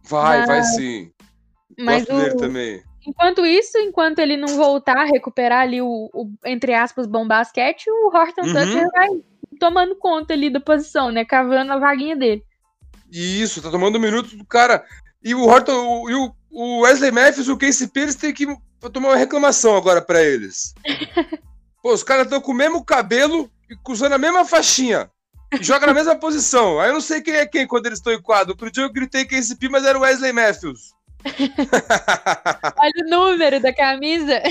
[0.05, 0.47] Vai, mas...
[0.47, 1.13] vai sim.
[1.79, 2.37] Mas Gosto o...
[2.37, 2.83] também.
[3.07, 7.91] Enquanto isso, enquanto ele não voltar a recuperar ali o, o entre aspas, bom basquete,
[7.91, 8.53] o Horton uhum.
[8.53, 9.09] Tucker vai
[9.59, 11.25] tomando conta ali da posição, né?
[11.25, 12.45] Cavando a vaguinha dele.
[13.11, 14.85] Isso, tá tomando um minuto do cara.
[15.23, 18.47] E o Horton o, e o, o Wesley Matthews, o KCP, eles têm que
[18.93, 20.75] tomar uma reclamação agora para eles.
[21.83, 25.11] Pô, os caras estão com o mesmo cabelo e usando a mesma faixinha.
[25.53, 26.79] E joga na mesma posição.
[26.79, 28.53] Aí eu não sei quem é quem quando eles estão em quadro.
[28.53, 30.95] Outro dia eu gritei KCP, mas era o Wesley Matthews.
[32.79, 34.43] Olha o número da camisa.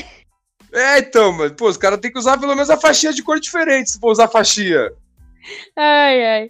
[0.71, 3.39] É, então, mas, pô, os caras têm que usar pelo menos a faixinha de cor
[3.39, 4.91] diferente se for usar faixinha.
[5.75, 6.49] Ai, ai.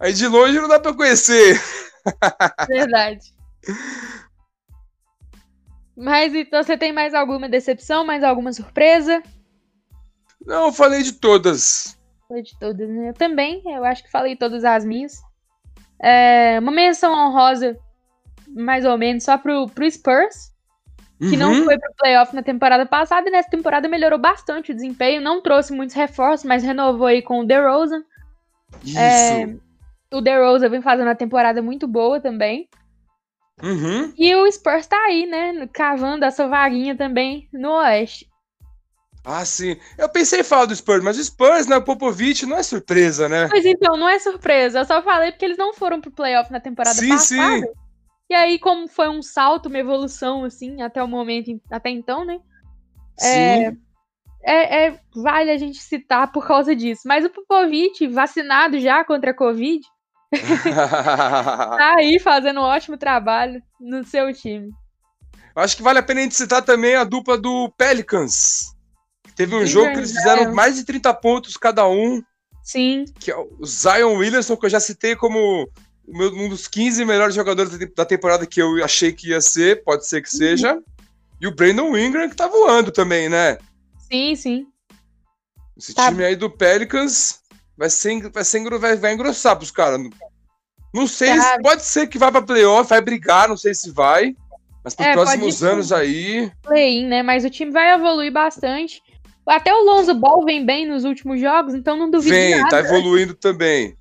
[0.00, 1.60] Aí de longe não dá pra conhecer.
[2.68, 3.34] Verdade.
[5.96, 9.22] Mas então você tem mais alguma decepção, mais alguma surpresa?
[10.46, 11.98] Não, eu falei de todas.
[12.28, 13.10] Falei de todas, né?
[13.10, 15.20] Eu também, eu acho que falei todas as minhas.
[16.00, 17.76] É, uma menção honrosa,
[18.54, 20.52] mais ou menos, só pro, pro Spurs,
[21.18, 21.36] que uhum.
[21.36, 25.42] não foi pro playoff na temporada passada, e nessa temporada melhorou bastante o desempenho, não
[25.42, 28.04] trouxe muitos reforços, mas renovou aí com o DeRozan.
[28.84, 28.98] Isso.
[28.98, 29.56] É,
[30.12, 32.68] o DeRozan vem fazendo uma temporada muito boa também.
[33.62, 34.12] Uhum.
[34.16, 35.68] E o Spurs tá aí, né?
[35.72, 38.28] Cavando essa vaguinha também no Oeste.
[39.24, 39.76] Ah, sim.
[39.98, 41.76] Eu pensei em falar do Spurs, mas o Spurs, né?
[41.76, 43.48] O Popovich não é surpresa, né?
[43.50, 44.78] Mas então, não é surpresa.
[44.78, 47.66] Eu só falei porque eles não foram pro playoff na temporada sim, passada.
[47.66, 47.72] Sim.
[48.30, 52.38] E aí, como foi um salto, uma evolução, assim, até o momento, até então, né?
[53.20, 53.72] É,
[54.42, 57.02] é, é, vale a gente citar por causa disso.
[57.06, 59.80] Mas o Popovic, vacinado já contra a Covid,
[60.32, 64.70] tá aí fazendo um ótimo trabalho no seu time.
[65.56, 68.76] Acho que vale a pena a gente citar também a dupla do Pelicans.
[69.34, 72.22] Teve um Sim, jogo que eles fizeram mais de 30 pontos cada um.
[72.62, 73.04] Sim.
[73.18, 75.68] Que é o Zion Williamson, que eu já citei como
[76.10, 80.22] um dos 15 melhores jogadores da temporada que eu achei que ia ser, pode ser
[80.22, 80.74] que seja.
[80.74, 80.82] Uhum.
[81.40, 83.58] E o Brandon Ingram, que tá voando também, né?
[84.10, 84.66] Sim, sim.
[85.76, 86.08] Esse tá.
[86.08, 87.40] time aí do Pelicans
[87.76, 90.00] vai, ser, vai, ser, vai, vai engrossar pros caras.
[90.92, 91.42] Não sei, tá.
[91.42, 94.34] se, pode ser que vá pra playoff, vai brigar, não sei se vai.
[94.82, 96.50] Mas pros é, próximos anos aí.
[96.62, 97.22] Play-in, né?
[97.22, 99.02] Mas o time vai evoluir bastante.
[99.46, 102.62] Até o Lonzo Ball vem bem nos últimos jogos, então não duvido vem, nada.
[102.62, 103.97] Vem, tá evoluindo também.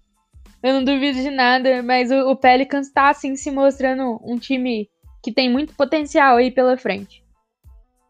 [0.67, 4.89] Eu não duvido de nada, mas o, o Pelicans tá, assim, se mostrando um time
[5.23, 7.23] que tem muito potencial aí pela frente.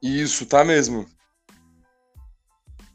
[0.02, 1.06] Isso, tá mesmo.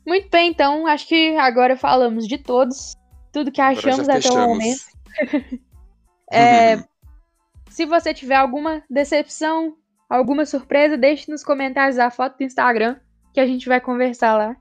[0.04, 2.96] Muito bem, então, acho que agora falamos de todos,
[3.32, 4.82] tudo que achamos até o momento.
[6.32, 6.82] é,
[7.70, 9.76] se você tiver alguma decepção,
[10.10, 12.98] alguma surpresa, deixe nos comentários a foto do Instagram,
[13.32, 14.56] que a gente vai conversar lá.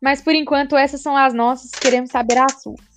[0.00, 2.89] Mas por enquanto, essas são as nossas, queremos saber as suas.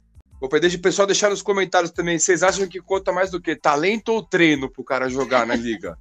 [0.44, 2.20] Vou pedir o pessoal deixar nos comentários também.
[2.20, 5.98] Vocês acham que conta mais do que talento ou treino pro cara jogar na liga?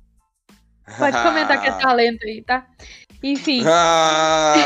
[0.98, 2.66] Pode comentar que é talento aí, tá?
[3.22, 3.62] Enfim.
[3.70, 4.56] Ah.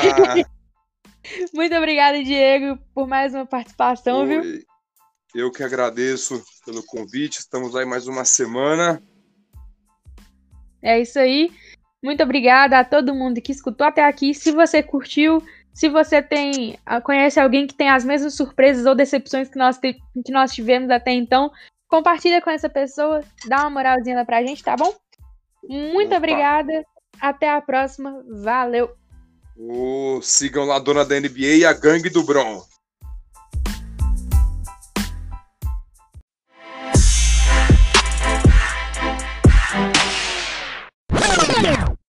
[1.52, 4.26] Muito obrigada, Diego, por mais uma participação, Oi.
[4.26, 4.64] viu?
[5.34, 7.40] Eu que agradeço pelo convite.
[7.40, 9.02] Estamos aí mais uma semana.
[10.80, 11.52] É isso aí.
[12.02, 14.32] Muito obrigada a todo mundo que escutou até aqui.
[14.32, 15.42] Se você curtiu,
[15.76, 19.76] se você tem ah, conhece alguém que tem as mesmas surpresas ou decepções que nós,
[19.76, 20.00] que
[20.30, 21.52] nós tivemos até então,
[21.86, 24.94] compartilha com essa pessoa, dá uma moralzinha lá pra gente, tá bom?
[25.68, 26.16] Muito Opa.
[26.16, 26.82] obrigada.
[27.20, 28.24] Até a próxima.
[28.42, 28.90] Valeu.
[29.54, 32.64] Oh, sigam lá a dona da NBA e a gangue do Bron.